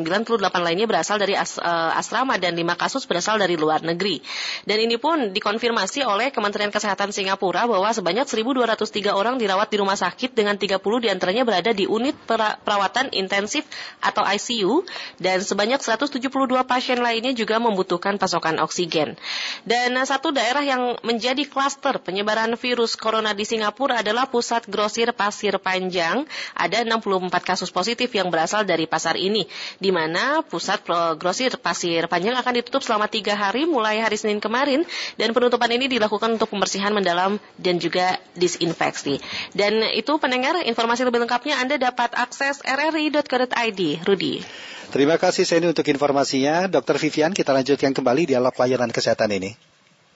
lainnya 0.61 0.85
berasal 0.85 1.17
dari 1.17 1.41
as, 1.41 1.57
uh, 1.57 1.97
asrama 1.97 2.37
dan 2.37 2.53
5 2.53 2.77
kasus 2.77 3.09
berasal 3.09 3.41
dari 3.41 3.57
luar 3.57 3.81
negeri. 3.81 4.21
Dan 4.69 4.85
ini 4.85 5.01
pun 5.01 5.33
dikonfirmasi 5.33 6.05
oleh 6.05 6.29
Kementerian 6.29 6.69
Kesehatan 6.69 6.98
Kesehatan 6.99 7.15
Singapura 7.15 7.71
bahwa 7.71 7.95
sebanyak 7.95 8.27
1.203 8.27 9.15
orang 9.15 9.39
dirawat 9.39 9.71
di 9.71 9.79
rumah 9.79 9.95
sakit 9.95 10.35
dengan 10.35 10.59
30 10.59 10.83
di 10.83 11.07
antaranya 11.07 11.47
berada 11.47 11.71
di 11.71 11.87
unit 11.87 12.19
perawatan 12.27 13.15
intensif 13.15 13.63
atau 14.03 14.27
ICU 14.27 14.83
dan 15.23 15.39
sebanyak 15.39 15.79
172 15.79 16.19
pasien 16.67 16.99
lainnya 16.99 17.31
juga 17.39 17.63
membutuhkan 17.63 18.19
pasokan 18.19 18.59
oksigen. 18.59 19.15
Dan 19.63 19.95
satu 20.03 20.35
daerah 20.35 20.67
yang 20.67 20.99
menjadi 21.07 21.47
klaster 21.47 22.03
penyebaran 22.03 22.59
virus 22.59 22.99
corona 22.99 23.31
di 23.31 23.47
Singapura 23.47 24.03
adalah 24.03 24.27
pusat 24.27 24.67
grosir 24.67 25.15
Pasir 25.15 25.55
Panjang. 25.63 26.27
Ada 26.59 26.83
64 26.83 27.31
kasus 27.47 27.71
positif 27.71 28.11
yang 28.11 28.27
berasal 28.27 28.67
dari 28.67 28.91
pasar 28.91 29.15
ini, 29.15 29.47
di 29.79 29.95
mana 29.95 30.43
pusat 30.43 30.83
grosir 31.15 31.63
Pasir 31.63 32.11
Panjang 32.11 32.35
akan 32.35 32.59
ditutup 32.59 32.83
selama 32.83 33.07
tiga 33.07 33.39
hari 33.39 33.71
mulai 33.71 34.03
hari 34.03 34.19
Senin 34.19 34.43
kemarin 34.43 34.83
dan 35.15 35.31
penutupan 35.31 35.71
ini 35.71 35.87
dilakukan 35.87 36.35
untuk 36.35 36.51
pembersihan 36.51 36.88
mendalam 36.95 37.43
dan 37.61 37.81
juga 37.83 38.17
disinfeksi. 38.39 39.21
Dan 39.53 39.83
itu 39.93 40.17
pendengar 40.17 40.57
informasi 40.65 41.05
lebih 41.05 41.25
lengkapnya 41.25 41.61
Anda 41.61 41.77
dapat 41.77 42.15
akses 42.17 42.61
rri.co.id. 42.65 43.81
Rudi. 44.07 44.45
Terima 44.89 45.21
kasih 45.21 45.45
Seni 45.45 45.69
untuk 45.69 45.85
informasinya. 45.85 46.65
Dr. 46.65 46.97
Vivian, 46.97 47.37
kita 47.37 47.53
lanjutkan 47.53 47.93
kembali 47.93 48.33
dialog 48.33 48.57
layanan 48.57 48.89
kesehatan 48.89 49.37
ini. 49.37 49.68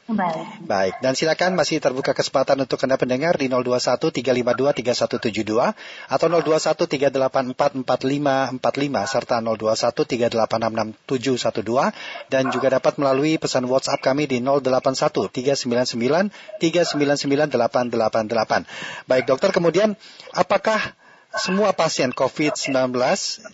Baik. 0.02 0.66
Baik, 0.66 0.98
dan 0.98 1.14
silakan 1.14 1.54
masih 1.54 1.78
terbuka 1.78 2.10
kesempatan 2.10 2.58
untuk 2.58 2.74
Anda 2.82 2.98
pendengar 2.98 3.38
di 3.38 3.46
021 3.46 4.02
352 4.02 4.82
3172 4.82 5.78
atau 6.10 6.26
021 6.26 6.90
384 6.90 7.86
4545 7.86 8.58
serta 9.06 9.38
021 9.38 11.06
3866712 11.06 11.94
dan 12.34 12.50
juga 12.50 12.74
dapat 12.74 12.98
melalui 12.98 13.38
pesan 13.38 13.62
WhatsApp 13.70 14.02
kami 14.02 14.26
di 14.26 14.42
081 14.42 15.30
399 15.30 16.34
399 16.58 17.54
888. 17.54 19.06
Baik, 19.06 19.24
dokter 19.30 19.54
kemudian 19.54 19.94
apakah 20.34 20.98
semua 21.38 21.70
pasien 21.78 22.10
COVID-19 22.10 22.90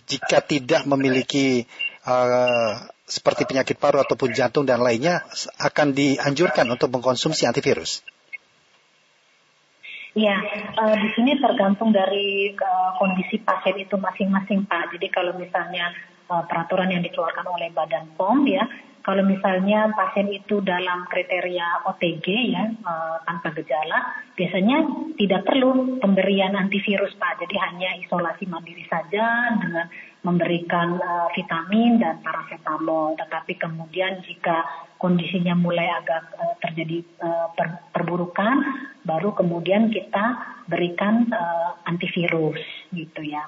jika 0.09 0.41
tidak 0.41 0.83
memiliki 0.89 1.69
uh, 2.09 2.89
seperti 3.09 3.49
penyakit 3.49 3.81
paru 3.81 3.97
ataupun 3.99 4.31
jantung 4.31 4.69
dan 4.69 4.79
lainnya 4.85 5.25
akan 5.57 5.97
dianjurkan 5.97 6.69
untuk 6.69 6.93
mengkonsumsi 6.93 7.49
antivirus? 7.49 8.05
Ya, 10.17 10.37
uh, 10.77 10.95
di 10.97 11.09
sini 11.13 11.37
tergantung 11.37 11.93
dari 11.93 12.53
uh, 12.53 12.91
kondisi 12.97 13.41
pasien 13.41 13.77
itu 13.77 13.93
masing-masing 13.97 14.65
Pak. 14.65 14.93
Jadi 14.97 15.07
kalau 15.13 15.37
misalnya 15.37 15.93
uh, 16.29 16.45
peraturan 16.49 16.89
yang 16.89 17.05
dikeluarkan 17.05 17.45
oleh 17.45 17.69
Badan 17.69 18.17
POM 18.17 18.45
ya, 18.49 18.65
kalau 18.99 19.23
misalnya 19.23 19.89
pasien 19.95 20.27
itu 20.33 20.59
dalam 20.65 21.07
kriteria 21.07 21.87
OTG 21.87 22.27
ya 22.51 22.67
uh, 22.83 23.21
tanpa 23.23 23.53
gejala, 23.55 24.27
biasanya 24.35 24.77
tidak 25.15 25.45
perlu 25.45 26.01
pemberian 26.01 26.57
antivirus 26.57 27.13
Pak. 27.15 27.45
Jadi 27.45 27.55
hanya 27.57 27.95
isolasi 28.01 28.49
mandiri 28.49 28.83
saja 28.89 29.55
dengan 29.61 29.87
memberikan 30.19 30.99
uh, 30.99 31.27
vitamin 31.31 31.99
dan 31.99 32.19
paracetamol. 32.19 33.15
Tetapi 33.15 33.55
kemudian 33.55 34.19
jika 34.27 34.67
kondisinya 34.99 35.55
mulai 35.55 35.87
agak 35.87 36.35
uh, 36.35 36.55
terjadi 36.59 37.03
uh, 37.23 37.47
per, 37.55 37.87
perburukan, 37.95 38.55
baru 39.07 39.31
kemudian 39.31 39.87
kita 39.87 40.39
berikan 40.67 41.31
uh, 41.31 41.79
antivirus 41.87 42.59
gitu 42.91 43.21
ya. 43.23 43.47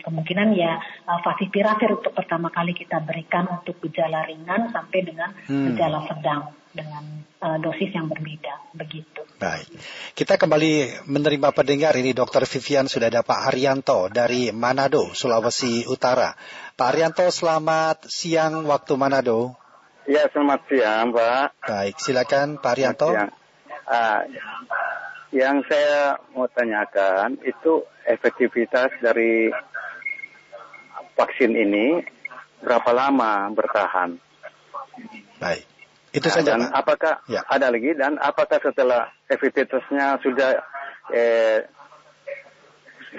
kemungkinan 0.00 0.54
ya 0.54 0.78
uh, 1.10 1.20
favipiravir 1.20 1.98
untuk 1.98 2.14
pertama 2.14 2.48
kali 2.48 2.72
kita 2.72 3.02
berikan 3.02 3.50
untuk 3.50 3.76
gejala 3.84 4.24
ringan 4.24 4.70
sampai 4.70 5.00
dengan 5.02 5.34
hmm. 5.50 5.74
gejala 5.74 6.06
sedang 6.08 6.63
dengan 6.74 7.22
uh, 7.38 7.58
dosis 7.62 7.94
yang 7.94 8.10
berbeda 8.10 8.74
begitu. 8.74 9.22
Baik. 9.38 9.70
Kita 10.18 10.34
kembali 10.34 11.06
menerima 11.06 11.54
pendengar 11.54 11.94
ini 11.94 12.10
Dr. 12.10 12.44
Vivian 12.44 12.90
sudah 12.90 13.08
ada 13.08 13.22
Pak 13.22 13.40
Haryanto 13.48 14.10
dari 14.10 14.50
Manado, 14.50 15.14
Sulawesi 15.14 15.86
Utara. 15.86 16.34
Pak 16.74 16.86
Haryanto, 16.90 17.30
selamat 17.30 18.10
siang 18.10 18.66
waktu 18.66 18.92
Manado. 18.98 19.54
Ya, 20.04 20.26
selamat 20.28 20.60
siang, 20.68 21.14
Pak. 21.14 21.64
Baik, 21.64 21.94
silakan 22.02 22.58
Pak 22.58 22.70
Haryanto. 22.74 23.08
Uh, 23.14 24.20
yang 25.30 25.62
saya 25.66 26.18
mau 26.34 26.50
tanyakan 26.50 27.38
itu 27.42 27.86
efektivitas 28.06 28.90
dari 29.02 29.50
vaksin 31.14 31.54
ini 31.54 32.02
berapa 32.62 32.90
lama 32.90 33.50
bertahan? 33.54 34.18
Baik. 35.42 35.73
Itu 36.14 36.30
nah, 36.30 36.34
saja. 36.38 36.50
Dan 36.54 36.70
Pak. 36.70 36.78
apakah 36.78 37.14
ya. 37.26 37.42
ada 37.50 37.66
lagi 37.74 37.90
dan 37.98 38.14
apakah 38.22 38.58
setelah 38.62 39.10
efektivitasnya 39.26 40.22
sudah 40.22 40.50
eh, 41.10 41.66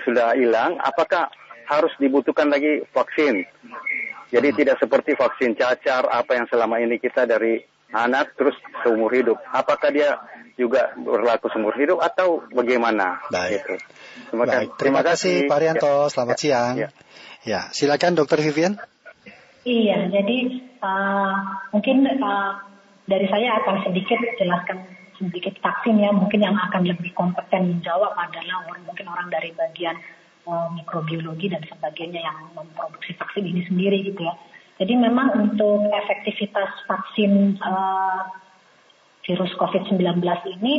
sudah 0.07 0.35
hilang, 0.39 0.79
apakah 0.79 1.27
harus 1.67 1.91
dibutuhkan 1.99 2.47
lagi 2.47 2.87
vaksin? 2.95 3.43
Jadi 4.31 4.47
hmm. 4.51 4.57
tidak 4.57 4.75
seperti 4.79 5.11
vaksin 5.19 5.59
cacar 5.59 6.07
apa 6.07 6.39
yang 6.39 6.47
selama 6.47 6.79
ini 6.79 6.97
kita 6.97 7.27
dari 7.27 7.59
anak 7.91 8.35
terus 8.39 8.55
seumur 8.83 9.11
hidup. 9.11 9.37
Apakah 9.51 9.91
dia 9.91 10.19
juga 10.55 10.95
berlaku 10.95 11.51
seumur 11.51 11.75
hidup 11.75 11.99
atau 11.99 12.43
bagaimana? 12.51 13.23
Baik. 13.31 13.63
Gitu. 13.63 13.75
Terima, 14.31 14.43
Baik. 14.47 14.69
Terima, 14.79 15.01
kasih 15.03 15.35
Pak 15.47 15.59
Rianto. 15.59 15.93
Ya. 16.07 16.11
Selamat 16.11 16.35
ya. 16.35 16.41
siang. 16.41 16.75
Ya. 16.75 16.89
ya, 17.43 17.59
silakan 17.71 18.15
Dokter 18.17 18.39
Vivian. 18.41 18.79
Iya, 19.65 20.13
jadi 20.13 20.37
uh, 20.77 21.37
mungkin 21.73 22.05
uh, 22.05 22.53
dari 23.05 23.25
saya 23.29 23.61
akan 23.61 23.85
sedikit 23.85 24.17
jelaskan 24.37 24.85
sedikit 25.15 25.55
vaksin 25.63 26.01
ya 26.01 26.11
mungkin 26.11 26.43
yang 26.43 26.57
akan 26.57 26.83
lebih 26.91 27.15
kompeten 27.15 27.77
menjawab 27.77 28.11
adalah 28.19 28.67
orang 28.67 28.83
mungkin 28.83 29.07
orang 29.07 29.27
dari 29.31 29.55
bagian 29.55 29.95
uh, 30.43 30.67
mikrobiologi 30.75 31.47
dan 31.47 31.63
sebagainya 31.63 32.19
yang 32.19 32.37
memproduksi 32.51 33.15
vaksin 33.15 33.47
ini 33.47 33.63
sendiri 33.65 34.03
gitu 34.05 34.21
ya. 34.21 34.35
Jadi 34.75 34.93
memang 34.99 35.31
untuk 35.39 35.87
efektivitas 35.87 36.67
vaksin 36.83 37.55
uh, 37.63 38.27
virus 39.23 39.51
COVID-19 39.55 40.19
ini 40.59 40.73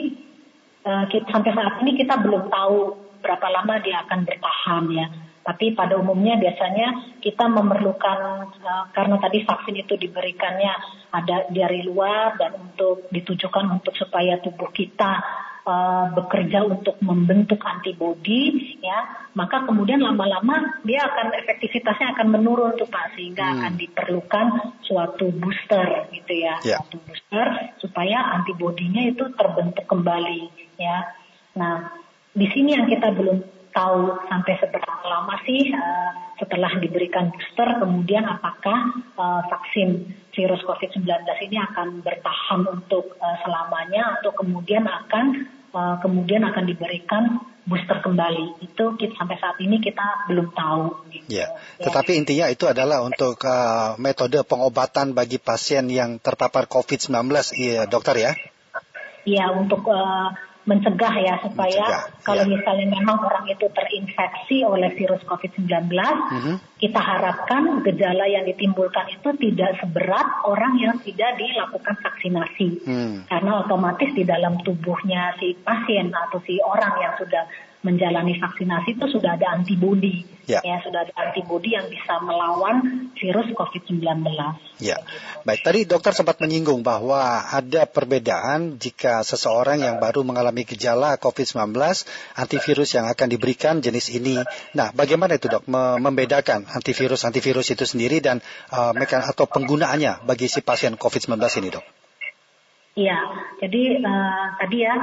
uh, 0.85 1.09
kita, 1.09 1.33
sampai 1.33 1.53
saat 1.57 1.81
ini 1.81 1.97
kita 1.97 2.21
belum 2.21 2.53
tahu 2.53 2.79
berapa 3.25 3.47
lama 3.49 3.81
dia 3.81 4.05
akan 4.05 4.29
bertahan 4.29 4.85
ya. 4.93 5.07
Tapi 5.47 5.79
pada 5.79 5.95
umumnya 5.95 6.35
biasanya 6.35 7.19
kita 7.23 7.47
memerlukan 7.47 8.51
uh, 8.51 8.91
karena 8.91 9.15
tadi 9.23 9.47
vaksin 9.47 9.79
itu 9.79 9.95
diberikannya 9.95 10.75
ada 11.15 11.47
dari 11.55 11.87
luar 11.87 12.35
dan 12.35 12.59
untuk 12.59 13.07
ditujukan 13.15 13.79
untuk 13.79 13.95
supaya 13.95 14.43
tubuh 14.43 14.75
kita 14.75 15.23
uh, 15.67 16.07
bekerja 16.15 16.63
untuk 16.63 16.97
membentuk 17.03 17.61
antibodi 17.67 18.79
ya 18.81 19.29
maka 19.35 19.67
kemudian 19.67 20.01
lama-lama 20.01 20.81
dia 20.87 21.05
akan 21.05 21.35
efektivitasnya 21.43 22.15
akan 22.17 22.29
menurun 22.39 22.79
tuh 22.79 22.89
Pak 22.89 23.19
sehingga 23.19 23.45
hmm. 23.45 23.55
akan 23.61 23.73
diperlukan 23.77 24.47
suatu 24.87 25.27
booster 25.35 26.09
gitu 26.15 26.33
ya 26.33 26.63
yeah. 26.63 26.79
suatu 26.81 27.03
booster 27.03 27.47
supaya 27.83 28.35
antibodinya 28.39 29.03
itu 29.05 29.27
terbentuk 29.35 29.85
kembali 29.91 30.49
ya 30.79 31.07
nah 31.59 31.91
di 32.37 32.47
sini 32.53 32.77
yang 32.77 32.87
kita 32.87 33.11
belum 33.17 33.56
tahu 33.77 34.17
sampai 34.33 34.57
seberapa 34.57 35.05
lama 35.05 35.37
sih 35.45 35.69
uh, 35.69 36.11
setelah 36.41 36.73
diberikan 36.81 37.29
booster 37.29 37.77
kemudian 37.77 38.25
apakah 38.25 39.05
uh, 39.21 39.45
vaksin 39.53 40.17
virus 40.33 40.65
COVID-19 40.65 41.05
ini 41.45 41.61
akan 41.61 42.01
bertahan 42.01 42.65
untuk 42.65 43.21
uh, 43.21 43.37
selamanya 43.45 44.17
atau 44.21 44.33
kemudian 44.33 44.89
akan 44.89 45.45
uh, 45.77 45.97
kemudian 46.01 46.49
akan 46.49 46.65
diberikan 46.65 47.45
booster 47.67 47.99
kembali 47.99 48.63
itu 48.63 48.85
kita, 48.95 49.13
sampai 49.19 49.37
saat 49.43 49.59
ini 49.59 49.83
kita 49.83 50.31
belum 50.31 50.55
tahu. 50.55 51.11
Gitu. 51.11 51.27
Ya. 51.29 51.51
ya. 51.77 51.91
Tetapi 51.91 52.15
intinya 52.15 52.47
itu 52.47 52.65
adalah 52.71 53.03
untuk 53.03 53.43
uh, 53.43 53.99
metode 53.99 54.39
pengobatan 54.47 55.13
bagi 55.13 55.43
pasien 55.43 55.91
yang 55.91 56.23
terpapar 56.23 56.71
COVID-19, 56.71 57.13
ya, 57.59 57.85
dokter 57.91 58.17
ya? 58.23 58.33
Iya 59.27 59.51
untuk 59.51 59.83
uh, 59.91 60.31
mencegah 60.67 61.15
ya 61.23 61.35
supaya 61.47 61.87
mencegah, 61.87 62.27
kalau 62.27 62.43
ya. 62.43 62.51
misalnya 62.51 62.87
memang 62.91 63.23
orang 63.23 63.47
itu 63.47 63.71
terinfeksi 63.71 64.67
oleh 64.67 64.91
virus 64.99 65.23
COVID-19, 65.23 65.71
mm-hmm. 65.95 66.57
kita 66.83 67.01
harapkan 67.01 67.87
gejala 67.87 68.27
yang 68.27 68.43
ditimbulkan 68.43 69.07
itu 69.15 69.31
tidak 69.39 69.79
seberat 69.79 70.27
orang 70.43 70.75
yang 70.83 70.99
tidak 71.07 71.39
dilakukan 71.39 71.95
vaksinasi. 72.03 72.83
Mm. 72.83 73.17
Karena 73.31 73.63
otomatis 73.63 74.11
di 74.11 74.27
dalam 74.27 74.59
tubuhnya 74.67 75.39
si 75.39 75.55
pasien 75.63 76.11
atau 76.11 76.43
si 76.43 76.59
orang 76.59 76.99
yang 76.99 77.15
sudah 77.15 77.47
menjalani 77.87 78.35
vaksinasi 78.43 78.99
itu 78.99 79.07
sudah 79.07 79.39
ada 79.39 79.55
antibodi, 79.55 80.27
ya, 80.51 80.59
ya 80.67 80.83
sudah 80.83 81.07
ada 81.07 81.15
antibodi 81.15 81.79
yang 81.79 81.87
bisa 81.87 82.19
melawan 82.19 83.09
virus 83.15 83.47
COVID-19. 83.55 84.03
Ya, 84.83 84.99
baik. 85.47 85.63
Tadi 85.63 85.87
dokter 85.87 86.11
sempat 86.11 86.43
menyinggung 86.43 86.83
bahwa 86.83 87.47
ada 87.47 87.87
perbedaan 87.87 88.83
jika 88.83 89.23
seseorang 89.23 89.87
yang 89.87 90.03
baru 90.03 90.27
mengalami 90.27 90.67
gejala 90.67 91.15
COVID-19, 91.23 91.79
antivirus 92.35 92.99
yang 92.99 93.07
akan 93.07 93.31
diberikan 93.31 93.79
jenis 93.79 94.11
ini. 94.11 94.43
Nah, 94.75 94.91
bagaimana 94.91 95.39
itu 95.39 95.47
dok 95.47 95.71
membedakan 95.71 96.67
antivirus 96.67 97.23
antivirus 97.23 97.71
itu 97.71 97.87
sendiri 97.87 98.19
dan 98.19 98.43
uh, 98.75 98.91
mekan 98.91 99.23
atau 99.23 99.47
penggunaannya 99.47 100.27
bagi 100.27 100.51
si 100.51 100.61
pasien 100.67 100.99
COVID-19 100.99 101.39
ini 101.63 101.71
dok? 101.71 101.87
Iya, 102.97 103.21
jadi 103.61 104.01
uh, 104.01 104.57
tadi 104.57 104.81
ya 104.81 104.97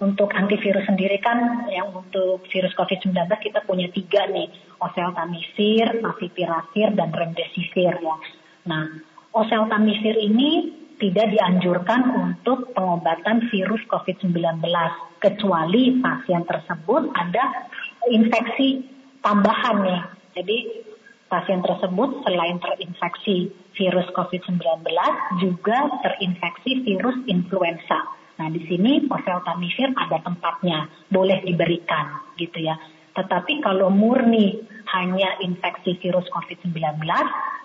untuk 0.00 0.32
antivirus 0.32 0.88
sendiri 0.88 1.20
kan 1.20 1.68
yang 1.68 1.92
untuk 1.92 2.40
virus 2.48 2.72
COVID-19 2.72 3.12
kita 3.40 3.60
punya 3.68 3.86
tiga 3.92 4.24
nih, 4.32 4.48
oseltamivir, 4.80 6.00
favipiravir, 6.00 6.88
dan 6.96 7.12
remdesivir 7.12 8.00
ya. 8.00 8.16
Nah, 8.64 8.88
oseltamivir 9.36 10.16
ini 10.16 10.80
tidak 11.00 11.32
dianjurkan 11.32 12.12
untuk 12.16 12.72
pengobatan 12.76 13.48
virus 13.48 13.80
COVID-19 13.88 14.60
kecuali 15.20 15.96
pasien 16.00 16.44
tersebut 16.44 17.02
ada 17.16 17.68
infeksi 18.08 18.84
tambahan 19.20 19.84
nih. 19.84 20.02
Jadi 20.36 20.56
pasien 21.28 21.60
tersebut 21.64 22.24
selain 22.24 22.56
terinfeksi 22.60 23.52
virus 23.76 24.08
COVID-19 24.12 24.60
juga 25.40 25.78
terinfeksi 26.04 26.84
virus 26.84 27.16
influenza. 27.28 28.19
Nah, 28.40 28.48
di 28.48 28.64
sini 28.64 29.04
oseltamivir 29.04 29.92
ada 29.92 30.16
tempatnya, 30.24 30.88
boleh 31.12 31.44
diberikan 31.44 32.32
gitu 32.40 32.56
ya. 32.64 32.72
Tetapi 33.12 33.60
kalau 33.60 33.92
murni 33.92 34.64
hanya 34.96 35.36
infeksi 35.44 36.00
virus 36.00 36.24
COVID-19, 36.32 37.04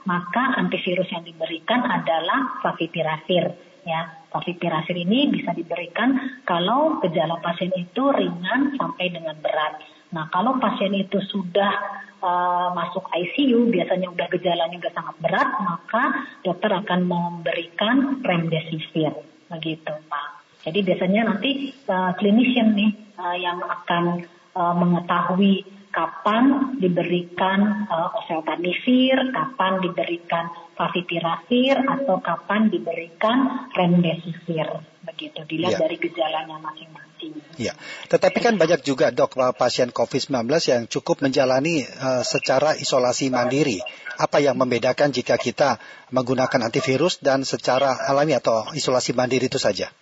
maka 0.03 0.43
antivirus 0.59 1.07
yang 1.15 1.23
diberikan 1.23 1.79
adalah 1.87 2.59
favipiravir. 2.59 3.55
Ya, 3.87 4.27
favipiravir 4.33 4.97
ini 4.99 5.31
bisa 5.31 5.55
diberikan 5.55 6.41
kalau 6.43 6.99
gejala 7.05 7.39
pasien 7.39 7.71
itu 7.77 8.11
ringan 8.11 8.75
sampai 8.75 9.13
dengan 9.15 9.39
berat. 9.39 9.79
Nah, 10.11 10.27
kalau 10.27 10.59
pasien 10.59 10.91
itu 10.91 11.23
sudah 11.23 11.71
uh, 12.19 12.69
masuk 12.75 13.07
ICU, 13.15 13.71
biasanya 13.71 14.11
udah 14.11 14.27
gejalanya 14.27 14.75
udah 14.75 14.93
sangat 14.97 15.15
berat, 15.23 15.49
maka 15.63 16.03
dokter 16.43 16.71
akan 16.73 16.99
memberikan 17.05 18.25
remdesivir, 18.25 19.13
begitu, 19.53 19.93
Pak. 20.11 20.34
Jadi 20.65 20.79
biasanya 20.81 21.21
nanti 21.29 21.69
uh, 21.85 22.17
clinician 22.17 22.73
nih 22.73 22.91
uh, 23.21 23.37
yang 23.37 23.61
akan 23.61 24.25
uh, 24.57 24.73
mengetahui 24.73 25.61
kapan 25.95 26.75
diberikan 26.75 27.87
uh, 27.87 28.19
oseltamivir, 28.19 29.31
kapan 29.31 29.79
diberikan 29.79 30.51
favipiravir, 30.75 31.79
atau 31.87 32.19
kapan 32.19 32.67
diberikan 32.67 33.71
remdesivir. 33.71 34.83
Begitu, 35.05 35.39
dilihat 35.47 35.77
ya. 35.77 35.81
dari 35.87 35.95
gejalanya 36.01 36.57
masing-masing. 36.59 37.39
Ya, 37.55 37.77
tetapi 38.11 38.41
kan 38.43 38.59
banyak 38.59 38.83
juga 38.83 39.13
dok 39.13 39.37
pasien 39.55 39.93
COVID-19 39.93 40.49
yang 40.67 40.83
cukup 40.89 41.23
menjalani 41.23 41.85
uh, 41.85 42.25
secara 42.25 42.75
isolasi 42.75 43.31
mandiri. 43.31 43.79
Apa 44.19 44.43
yang 44.43 44.59
membedakan 44.59 45.15
jika 45.15 45.39
kita 45.39 45.79
menggunakan 46.11 46.67
antivirus 46.67 47.23
dan 47.23 47.47
secara 47.47 47.95
alami 48.09 48.35
atau 48.35 48.67
isolasi 48.75 49.15
mandiri 49.15 49.47
itu 49.47 49.61
saja? 49.61 49.93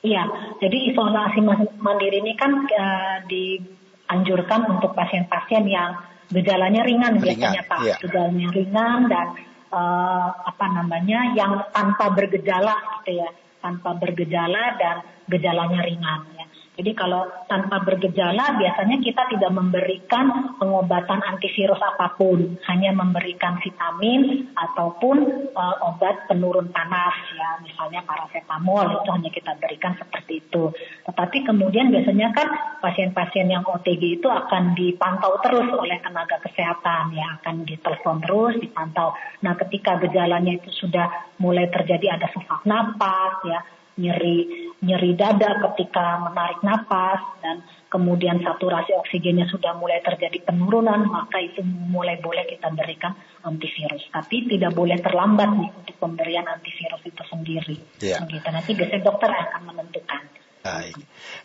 Iya, 0.00 0.24
jadi 0.56 0.96
isolasi 0.96 1.44
mandiri 1.76 2.24
ini 2.24 2.32
kan 2.32 2.64
uh, 2.64 3.20
dianjurkan 3.28 4.64
untuk 4.72 4.96
pasien-pasien 4.96 5.68
yang 5.68 5.92
gejalanya 6.32 6.88
ringan, 6.88 7.20
ringan 7.20 7.36
biasanya 7.36 7.62
Pak, 7.68 7.80
iya. 7.84 7.96
gejalanya 8.00 8.48
ringan 8.48 9.00
dan 9.12 9.26
uh, 9.68 10.28
apa 10.40 10.66
namanya 10.72 11.36
yang 11.36 11.52
tanpa 11.68 12.16
bergejala 12.16 12.80
gitu 13.04 13.20
ya, 13.20 13.28
tanpa 13.60 13.92
bergejala 14.00 14.80
dan 14.80 15.04
gejalanya 15.28 15.84
ringan 15.84 16.20
ya. 16.32 16.46
Jadi 16.80 16.96
kalau 16.96 17.28
tanpa 17.44 17.84
bergejala 17.84 18.56
biasanya 18.56 19.04
kita 19.04 19.28
tidak 19.28 19.52
memberikan 19.52 20.56
pengobatan 20.56 21.20
antivirus 21.20 21.76
apa 21.76 22.16
pun, 22.16 22.56
hanya 22.72 22.96
memberikan 22.96 23.60
vitamin 23.60 24.48
ataupun 24.56 25.50
uh, 25.52 25.76
obat 25.92 26.24
penurun 26.24 26.72
panas 26.72 27.12
ya, 27.36 27.60
misalnya 27.60 28.00
paracetamol 28.08 28.96
itu 28.96 29.08
hanya 29.12 29.28
kita 29.28 29.52
berikan 29.60 29.92
seperti 30.00 30.40
itu. 30.40 30.72
Tetapi 31.04 31.44
kemudian 31.44 31.92
biasanya 31.92 32.32
kan 32.32 32.48
pasien-pasien 32.80 33.52
yang 33.52 33.68
OTG 33.68 34.16
itu 34.16 34.32
akan 34.32 34.72
dipantau 34.72 35.36
terus 35.44 35.68
oleh 35.76 36.00
tenaga 36.00 36.40
kesehatan 36.40 37.12
ya, 37.12 37.44
akan 37.44 37.68
ditelepon 37.68 38.24
terus, 38.24 38.56
dipantau. 38.56 39.12
Nah, 39.44 39.52
ketika 39.60 40.00
gejalanya 40.00 40.56
itu 40.56 40.72
sudah 40.72 41.28
mulai 41.44 41.68
terjadi 41.68 42.16
ada 42.16 42.24
sesak 42.32 42.64
napas 42.64 43.36
ya, 43.44 43.60
nyeri 44.00 44.70
nyeri 44.80 45.12
dada 45.12 45.60
ketika 45.60 46.24
menarik 46.24 46.64
napas 46.64 47.20
dan 47.44 47.60
kemudian 47.92 48.40
saturasi 48.40 48.96
oksigennya 48.96 49.44
sudah 49.52 49.76
mulai 49.76 50.00
terjadi 50.00 50.40
penurunan 50.40 51.04
maka 51.04 51.36
itu 51.36 51.60
mulai 51.64 52.16
boleh 52.16 52.48
kita 52.48 52.72
berikan 52.72 53.12
antivirus 53.44 54.08
tapi 54.08 54.48
tidak 54.48 54.72
boleh 54.72 54.96
terlambat 55.04 55.52
nih 55.52 55.70
untuk 55.76 55.96
pemberian 56.00 56.48
antivirus 56.48 57.04
itu 57.04 57.22
sendiri 57.28 57.76
ya. 58.00 58.24
begitu 58.24 58.48
nanti 58.48 58.70
biasanya 58.72 59.04
dokter 59.04 59.28
akan 59.28 59.62
menentukan 59.68 60.22
Baik. 60.60 60.92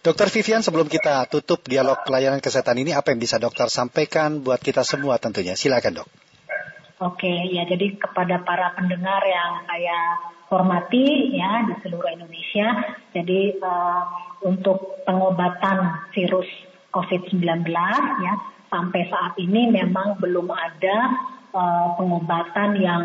Dokter 0.04 0.28
Vivian, 0.28 0.60
sebelum 0.60 0.92
kita 0.92 1.24
tutup 1.32 1.64
dialog 1.64 2.04
pelayanan 2.04 2.44
kesehatan 2.44 2.84
ini, 2.84 2.92
apa 2.92 3.16
yang 3.16 3.24
bisa 3.24 3.40
dokter 3.40 3.72
sampaikan 3.72 4.44
buat 4.44 4.60
kita 4.60 4.84
semua 4.84 5.16
tentunya? 5.24 5.56
Silakan 5.56 6.04
dok. 6.04 6.25
Oke, 6.96 7.52
ya 7.52 7.68
jadi 7.68 8.00
kepada 8.00 8.40
para 8.48 8.72
pendengar 8.72 9.20
yang 9.28 9.68
saya 9.68 10.00
hormati 10.48 11.36
ya 11.36 11.68
di 11.68 11.76
seluruh 11.84 12.08
Indonesia. 12.08 12.72
Jadi 13.12 13.60
uh, 13.60 14.04
untuk 14.48 15.04
pengobatan 15.04 16.08
virus 16.16 16.48
COVID-19 16.96 17.68
ya 18.24 18.34
sampai 18.72 19.12
saat 19.12 19.36
ini 19.36 19.68
memang 19.76 20.24
belum 20.24 20.48
ada 20.48 20.98
uh, 21.52 21.88
pengobatan 22.00 22.80
yang 22.80 23.04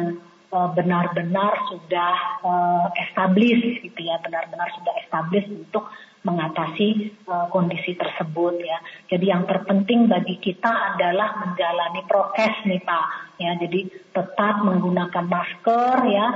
eh, 0.51 0.69
benar-benar 0.75 1.53
uh, 1.55 1.67
sudah 1.71 2.15
uh, 2.43 2.87
established 3.07 3.83
gitu 3.83 4.01
ya, 4.03 4.19
benar-benar 4.23 4.67
sudah 4.79 4.95
established 5.03 5.51
untuk 5.51 5.91
mengatasi 6.21 7.17
uh, 7.25 7.49
kondisi 7.49 7.97
tersebut 7.97 8.61
ya. 8.61 8.79
Jadi 9.09 9.33
yang 9.33 9.49
terpenting 9.49 10.05
bagi 10.05 10.37
kita 10.37 10.95
adalah 10.95 11.41
menjalani 11.41 12.05
prokes 12.05 12.69
nih 12.69 12.83
Pak 12.85 13.07
ya. 13.41 13.57
Jadi 13.57 13.89
tetap 14.13 14.61
menggunakan 14.61 15.25
masker 15.25 15.97
ya, 16.13 16.29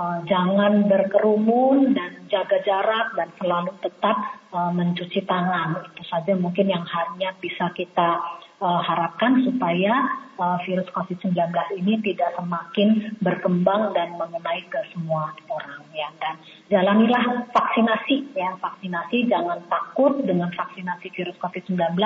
uh, 0.00 0.18
jangan 0.24 0.88
berkerumun 0.88 1.92
dan 1.92 2.24
jaga 2.32 2.64
jarak 2.64 3.12
dan 3.12 3.28
selalu 3.36 3.76
tetap 3.84 4.16
uh, 4.56 4.72
mencuci 4.72 5.20
tangan. 5.28 5.84
Itu 5.92 6.02
saja 6.08 6.32
mungkin 6.32 6.72
yang 6.72 6.84
hanya 6.88 7.36
bisa 7.36 7.68
kita 7.76 8.40
uh, 8.60 8.80
harapkan 8.84 9.40
supaya 9.44 9.92
uh, 10.40 10.56
virus 10.64 10.88
COVID-19 10.92 11.36
ini 11.80 12.00
tidak 12.04 12.32
semakin 12.36 13.16
berkembang 13.20 13.92
dan 13.92 14.16
mengenai 14.16 14.64
ke 14.68 14.80
semua 14.92 15.32
orang 15.48 15.82
ya 15.92 16.08
dan 16.20 16.34
jalanilah 16.72 17.48
vaksinasi 17.52 18.36
ya 18.36 18.56
vaksinasi 18.60 19.28
jangan 19.28 19.60
takut 19.68 20.20
dengan 20.24 20.52
vaksinasi 20.52 21.12
virus 21.12 21.36
COVID-19 21.40 21.96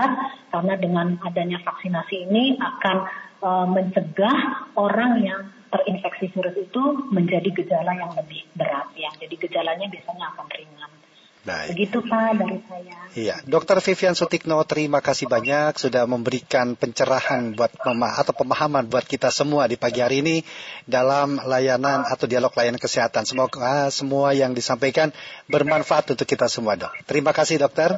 karena 0.50 0.74
dengan 0.78 1.06
adanya 1.26 1.58
vaksinasi 1.62 2.30
ini 2.30 2.58
akan 2.58 2.96
uh, 3.42 3.66
mencegah 3.66 4.70
orang 4.76 5.12
yang 5.22 5.42
terinfeksi 5.70 6.34
virus 6.34 6.56
itu 6.58 6.82
menjadi 7.14 7.46
gejala 7.54 7.94
yang 7.94 8.10
lebih 8.18 8.42
berat 8.58 8.90
ya. 8.98 9.10
Jadi 9.22 9.38
gejalanya 9.38 9.86
biasanya 9.86 10.34
akan 10.34 10.46
ringan. 10.50 10.90
Baik. 11.40 11.72
Begitu 11.72 11.98
Pak 12.04 12.36
dari 12.36 12.58
saya. 12.68 12.94
Iya, 13.16 13.36
Dokter 13.48 13.80
Vivian 13.80 14.12
Sutikno, 14.12 14.60
terima 14.68 15.00
kasih 15.00 15.24
banyak 15.24 15.72
sudah 15.80 16.04
memberikan 16.04 16.76
pencerahan 16.76 17.56
buat 17.56 17.72
mema 17.88 18.12
atau 18.12 18.36
pemahaman 18.36 18.86
buat 18.86 19.08
kita 19.08 19.32
semua 19.32 19.64
di 19.64 19.80
pagi 19.80 20.04
hari 20.04 20.20
ini 20.20 20.36
dalam 20.84 21.40
layanan 21.40 22.04
atau 22.04 22.28
dialog 22.28 22.52
layanan 22.52 22.78
kesehatan. 22.78 23.24
Semoga 23.24 23.88
semua 23.88 24.36
yang 24.36 24.52
disampaikan 24.52 25.16
bermanfaat 25.48 26.12
untuk 26.12 26.28
kita 26.28 26.44
semua, 26.46 26.76
Dok. 26.76 26.92
Terima 27.08 27.32
kasih, 27.32 27.56
Dokter. 27.56 27.96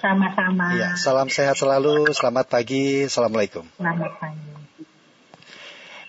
Sama-sama. 0.00 0.72
Iya, 0.72 0.96
salam 0.96 1.28
sehat 1.28 1.60
selalu. 1.60 2.12
Selamat 2.16 2.48
pagi. 2.48 3.04
Assalamualaikum. 3.04 3.68
Selamat 3.76 4.12
pagi. 4.20 4.63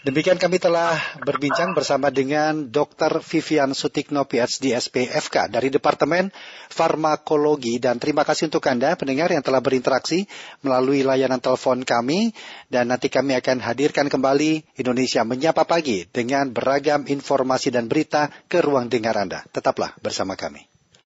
Demikian 0.05 0.37
kami 0.37 0.61
telah 0.61 1.01
berbincang 1.25 1.73
bersama 1.73 2.13
dengan 2.13 2.69
Dr. 2.69 3.25
Vivian 3.25 3.73
Sutikno 3.73 4.21
PhD 4.29 4.77
SPFK 4.77 5.49
dari 5.49 5.73
Departemen 5.73 6.29
Farmakologi 6.69 7.81
dan 7.81 7.97
terima 7.97 8.21
kasih 8.21 8.53
untuk 8.53 8.61
Anda 8.69 8.93
pendengar 8.93 9.33
yang 9.33 9.41
telah 9.41 9.65
berinteraksi 9.65 10.29
melalui 10.61 11.01
layanan 11.01 11.41
telepon 11.41 11.81
kami 11.81 12.37
dan 12.69 12.93
nanti 12.93 13.09
kami 13.09 13.33
akan 13.33 13.57
hadirkan 13.65 14.05
kembali 14.05 14.77
Indonesia 14.77 15.25
Menyapa 15.25 15.65
Pagi 15.65 16.05
dengan 16.05 16.53
beragam 16.53 17.09
informasi 17.09 17.73
dan 17.73 17.89
berita 17.89 18.29
ke 18.45 18.61
ruang 18.61 18.85
dengar 18.85 19.17
Anda. 19.17 19.41
Tetaplah 19.49 19.97
bersama 20.05 20.37
kami. 20.37 20.74